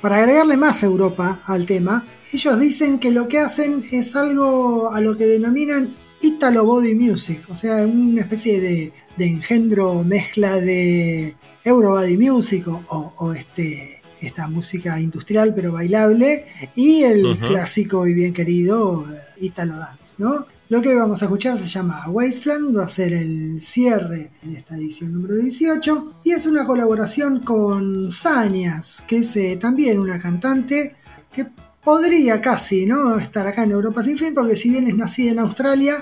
Para 0.00 0.16
agregarle 0.16 0.56
más 0.56 0.82
Europa 0.82 1.42
al 1.44 1.64
tema, 1.64 2.04
ellos 2.32 2.58
dicen 2.58 2.98
que 2.98 3.12
lo 3.12 3.28
que 3.28 3.38
hacen 3.38 3.84
es 3.92 4.16
algo 4.16 4.90
a 4.92 5.00
lo 5.00 5.16
que 5.16 5.26
denominan 5.26 5.94
Italo 6.20 6.64
Body 6.64 6.94
Music, 6.94 7.42
o 7.48 7.56
sea, 7.56 7.86
una 7.86 8.22
especie 8.22 8.60
de, 8.60 8.92
de 9.16 9.26
engendro, 9.26 10.02
mezcla 10.02 10.56
de 10.56 11.36
Euro 11.64 11.90
Body 11.90 12.16
Music 12.16 12.66
o 12.68 13.32
este, 13.32 14.01
esta 14.22 14.48
música 14.48 15.00
industrial 15.00 15.52
pero 15.54 15.72
bailable 15.72 16.46
y 16.74 17.02
el 17.02 17.38
clásico 17.38 18.06
y 18.06 18.14
bien 18.14 18.32
querido 18.32 19.04
eh, 19.10 19.44
Italo 19.46 19.76
Dance, 19.76 20.14
¿no? 20.18 20.46
Lo 20.68 20.80
que 20.80 20.94
vamos 20.94 21.20
a 21.20 21.26
escuchar 21.26 21.58
se 21.58 21.66
llama 21.66 22.08
Wasteland, 22.08 22.78
va 22.78 22.84
a 22.84 22.88
ser 22.88 23.12
el 23.12 23.60
cierre 23.60 24.30
de 24.42 24.56
esta 24.56 24.74
edición 24.76 25.12
número 25.12 25.34
18 25.34 26.14
y 26.24 26.30
es 26.30 26.46
una 26.46 26.64
colaboración 26.64 27.40
con 27.40 28.10
Sanias, 28.10 29.04
que 29.06 29.18
es 29.18 29.36
eh, 29.36 29.58
también 29.60 29.98
una 29.98 30.18
cantante 30.18 30.96
que 31.30 31.46
podría 31.84 32.40
casi 32.40 32.86
¿no? 32.86 33.18
estar 33.18 33.46
acá 33.46 33.64
en 33.64 33.72
Europa 33.72 34.02
sin 34.02 34.16
fin, 34.16 34.32
porque 34.34 34.56
si 34.56 34.70
bien 34.70 34.86
es 34.88 34.96
nacida 34.96 35.32
en 35.32 35.40
Australia, 35.40 35.96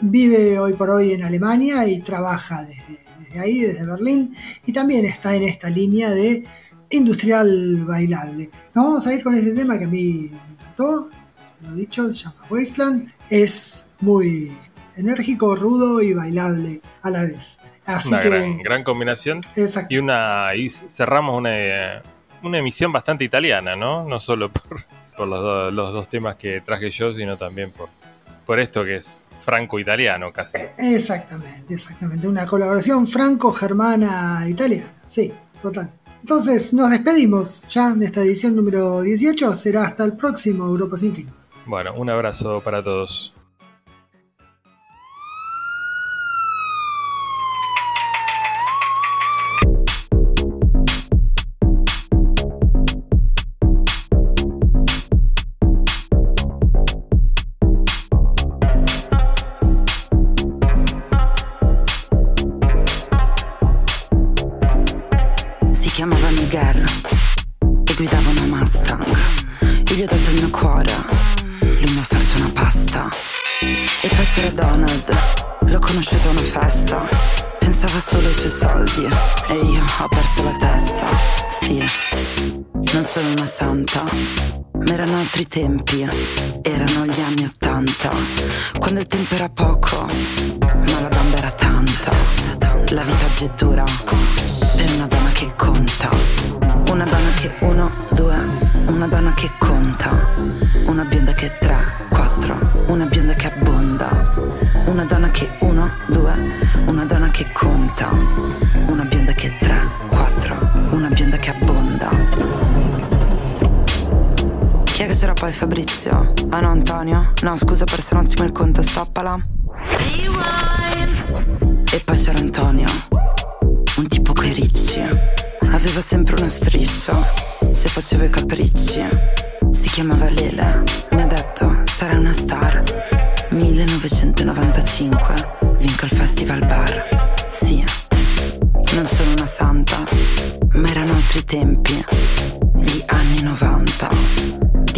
vive 0.00 0.58
hoy 0.58 0.74
por 0.74 0.88
hoy 0.90 1.12
en 1.12 1.22
Alemania 1.22 1.86
y 1.86 2.00
trabaja 2.00 2.62
desde, 2.64 3.00
desde 3.20 3.40
ahí, 3.40 3.60
desde 3.60 3.86
Berlín, 3.86 4.34
y 4.64 4.72
también 4.72 5.04
está 5.04 5.34
en 5.34 5.42
esta 5.42 5.68
línea 5.68 6.10
de 6.10 6.44
industrial 6.90 7.84
bailable. 7.84 8.50
Nos 8.74 8.84
vamos 8.84 9.06
a 9.06 9.14
ir 9.14 9.22
con 9.22 9.34
este 9.34 9.52
tema 9.54 9.78
que 9.78 9.84
a 9.84 9.88
mí 9.88 10.30
me 10.48 10.52
encantó, 10.54 11.10
lo 11.62 11.74
dicho, 11.74 12.12
se 12.12 12.24
llama 12.24 12.36
Wasteland, 12.50 13.10
es 13.30 13.86
muy 14.00 14.52
enérgico, 14.96 15.56
rudo 15.56 16.00
y 16.02 16.12
bailable 16.14 16.80
a 17.02 17.10
la 17.10 17.24
vez. 17.24 17.60
Así 17.84 18.08
una 18.08 18.20
que, 18.20 18.28
gran, 18.30 18.58
gran 18.58 18.84
combinación. 18.84 19.40
exacto. 19.56 19.94
Y 19.94 19.98
una 19.98 20.54
y 20.56 20.70
cerramos 20.70 21.38
una, 21.38 22.02
una 22.42 22.58
emisión 22.58 22.92
bastante 22.92 23.24
italiana, 23.24 23.76
¿no? 23.76 24.04
No 24.08 24.18
solo 24.20 24.50
por, 24.52 24.84
por 25.16 25.28
los, 25.28 25.40
do- 25.40 25.70
los 25.70 25.92
dos 25.92 26.08
temas 26.08 26.36
que 26.36 26.60
traje 26.60 26.90
yo, 26.90 27.12
sino 27.12 27.36
también 27.36 27.70
por, 27.70 27.88
por 28.44 28.58
esto 28.60 28.84
que 28.84 28.96
es 28.96 29.28
franco-italiano 29.44 30.32
casi. 30.32 30.58
Exactamente, 30.78 31.74
exactamente. 31.74 32.26
Una 32.26 32.46
colaboración 32.46 33.06
franco-germana-italiana. 33.06 34.92
Sí, 35.06 35.32
total. 35.62 35.90
Entonces 36.28 36.74
nos 36.74 36.90
despedimos 36.90 37.62
ya 37.68 37.94
de 37.94 38.04
esta 38.04 38.20
edición 38.20 38.56
número 38.56 39.00
18. 39.00 39.54
Será 39.54 39.82
hasta 39.84 40.04
el 40.04 40.16
próximo 40.16 40.66
Europa 40.66 40.96
Sin 40.96 41.14
Fin. 41.14 41.30
Bueno, 41.66 41.94
un 41.94 42.10
abrazo 42.10 42.60
para 42.64 42.82
todos. 42.82 43.32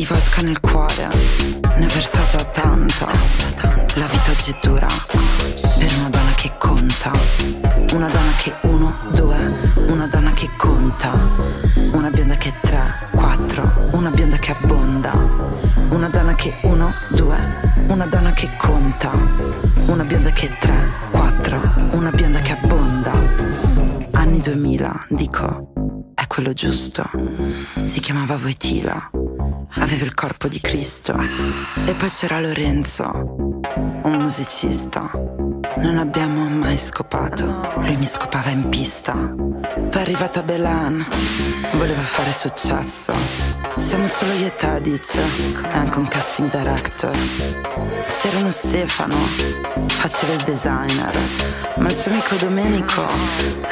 Vodka 0.08 0.40
nel 0.40 0.58
cuore, 0.60 1.08
ne 1.76 1.84
ho 1.84 1.88
versata 1.88 2.42
tanta. 2.44 3.06
La 3.94 4.06
vita 4.06 4.30
oggi 4.30 4.52
è 4.52 4.58
dura, 4.62 4.86
per 4.86 5.92
una 5.98 6.08
donna 6.08 6.32
che 6.34 6.50
conta. 6.56 7.10
Una 7.92 8.08
donna 8.08 8.32
che 8.42 8.54
uno, 8.62 8.94
due, 9.12 9.36
una 9.88 10.06
donna 10.06 10.32
che 10.32 10.48
conta. 10.56 11.12
Una 11.92 12.08
bionda 12.08 12.36
che 12.36 12.54
tre, 12.62 13.10
quattro, 13.12 13.70
una 13.92 14.10
bionda 14.10 14.38
che 14.38 14.52
abbonda. 14.52 15.12
Una 15.90 16.08
donna 16.08 16.34
che 16.34 16.54
uno, 16.62 16.90
due, 17.08 17.36
una 17.88 18.06
donna 18.06 18.32
che 18.32 18.48
conta. 18.56 19.10
Una 19.86 20.04
bionda 20.04 20.30
che 20.30 20.56
tre, 20.58 20.88
quattro, 21.10 21.60
una 21.90 22.10
bionda 22.10 22.40
che 22.40 22.52
abbonda. 22.52 23.12
Anni 24.12 24.40
2000, 24.40 25.06
dico, 25.10 25.72
è 26.14 26.26
quello 26.26 26.54
giusto. 26.54 27.04
Si 27.84 28.00
chiamava 28.00 28.36
Voitila, 28.36 29.10
aveva 29.74 30.04
il 30.04 30.14
corpo 30.14 30.48
di 30.48 30.60
Cristo. 30.60 31.14
E 31.84 31.94
poi 31.94 32.08
c'era 32.08 32.40
Lorenzo, 32.40 33.10
un 34.02 34.16
musicista. 34.20 35.10
Non 35.76 35.98
abbiamo 35.98 36.48
mai 36.48 36.76
scopato, 36.76 37.72
lui 37.76 37.96
mi 37.96 38.06
scopava 38.06 38.50
in 38.50 38.68
pista. 38.68 39.12
Poi 39.12 39.90
è 39.92 40.00
arrivata 40.00 40.42
Belan, 40.42 41.06
voleva 41.74 42.00
fare 42.00 42.32
successo. 42.32 43.12
Siamo 43.76 44.06
solo 44.06 44.32
io 44.32 44.46
e 44.46 44.54
te, 44.54 44.80
dice, 44.80 45.20
è 45.62 45.76
anche 45.76 45.98
un 45.98 46.08
casting 46.08 46.50
director. 46.50 47.16
C'era 48.20 48.38
uno 48.38 48.50
Stefano, 48.50 49.16
faceva 49.86 50.32
il 50.32 50.42
designer, 50.42 51.16
ma 51.76 51.88
il 51.88 51.94
suo 51.94 52.10
amico 52.10 52.34
Domenico 52.36 53.06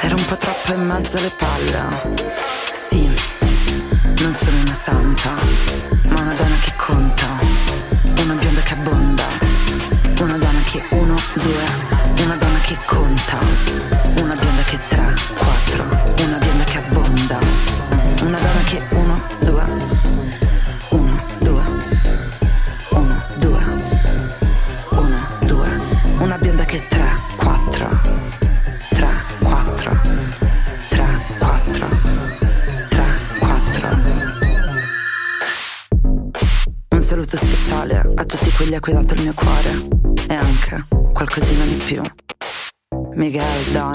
era 0.00 0.14
un 0.14 0.24
po' 0.24 0.36
troppo 0.36 0.72
in 0.74 0.86
mezzo 0.86 1.18
alle 1.18 1.32
palle. 1.36 2.74
Sono 4.36 4.60
una 4.60 4.74
santa, 4.74 5.34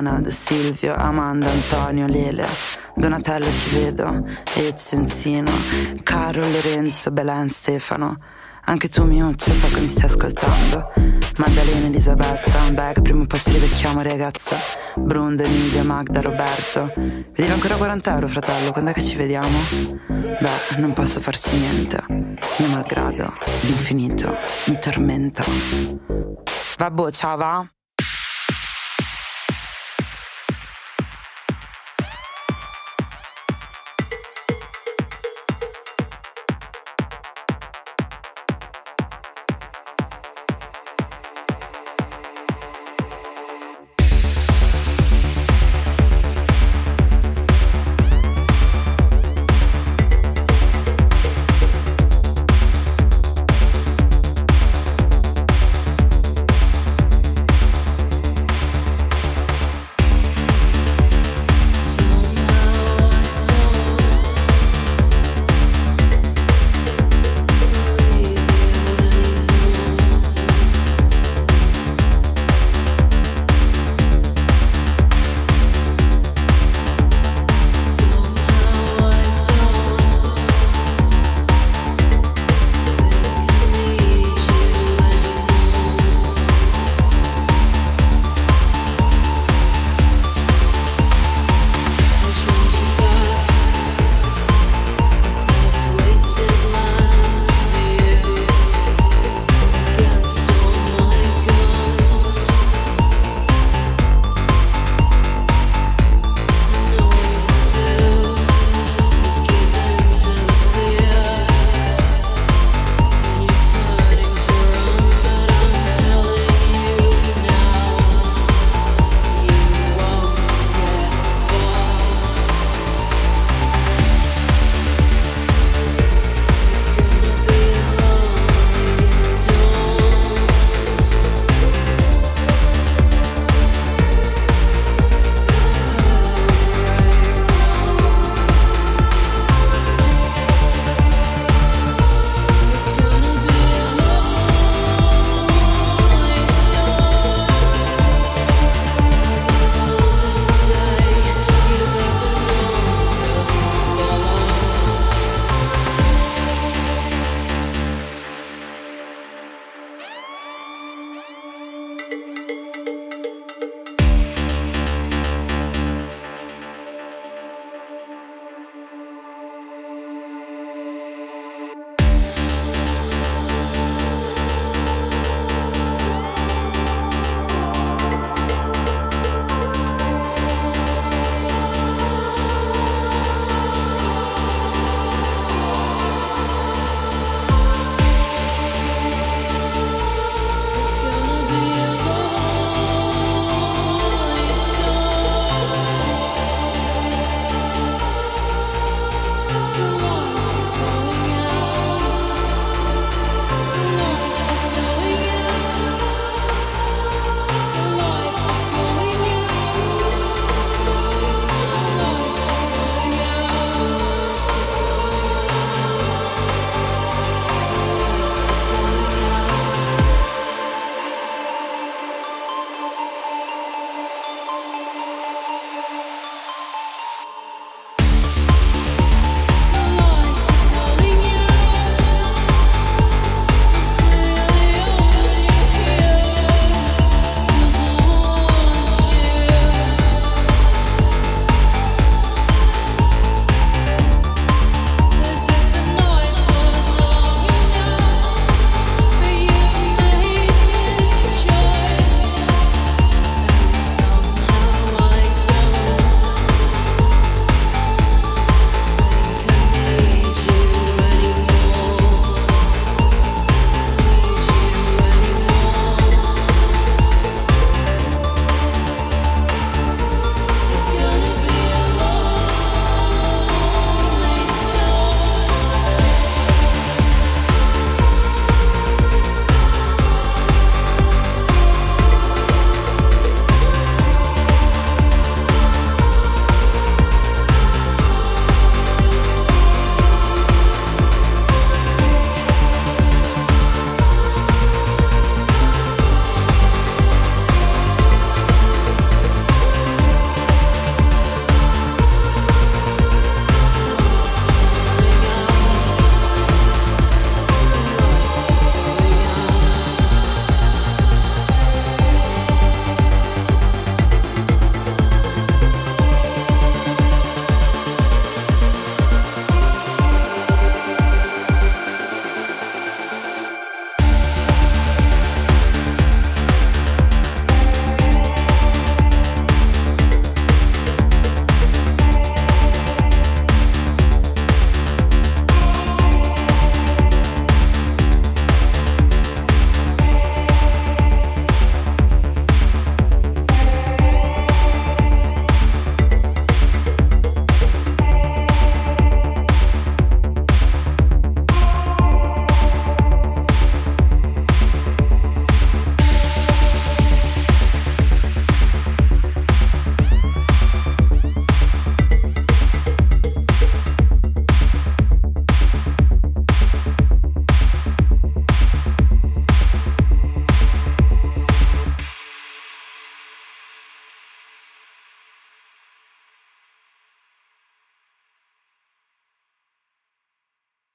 Donald, 0.01 0.29
Silvio, 0.29 0.95
Amanda, 0.95 1.47
Antonio, 1.47 2.07
Lele, 2.07 2.47
Donatello 2.95 3.45
ci 3.55 3.69
vedo, 3.69 4.25
Ezio, 4.55 4.97
Enzino, 4.97 5.51
Caro, 6.01 6.41
Lorenzo, 6.41 7.11
Belen, 7.11 7.49
Stefano. 7.49 8.17
Anche 8.65 8.89
tu 8.89 9.05
Miuccia 9.05 9.53
so 9.53 9.67
che 9.69 9.79
mi 9.79 9.87
stai 9.87 10.05
ascoltando 10.05 10.91
Maddalena, 11.37 11.85
Elisabetta, 11.87 12.71
Beg, 12.71 13.01
prima 13.01 13.23
o 13.23 13.25
poi 13.25 13.39
ci 13.39 13.51
rivecchiamo 13.51 14.01
ragazza 14.01 14.55
Brunda, 14.95 15.43
Emilia, 15.43 15.83
Magda, 15.83 16.21
Roberto 16.21 16.93
Vi 16.95 17.43
ancora 17.43 17.75
40 17.75 18.13
euro 18.13 18.27
fratello, 18.27 18.71
quando 18.71 18.91
è 18.91 18.93
che 18.93 19.01
ci 19.01 19.15
vediamo? 19.15 19.57
Beh, 20.07 20.77
non 20.77 20.93
posso 20.93 21.19
farci 21.21 21.57
niente 21.57 22.03
Mio 22.07 22.69
malgrado, 22.69 23.33
l'infinito 23.61 24.37
mi 24.67 24.77
tormenta 24.77 25.43
Vabbè, 26.77 27.11
ciao 27.11 27.37
va? 27.37 27.67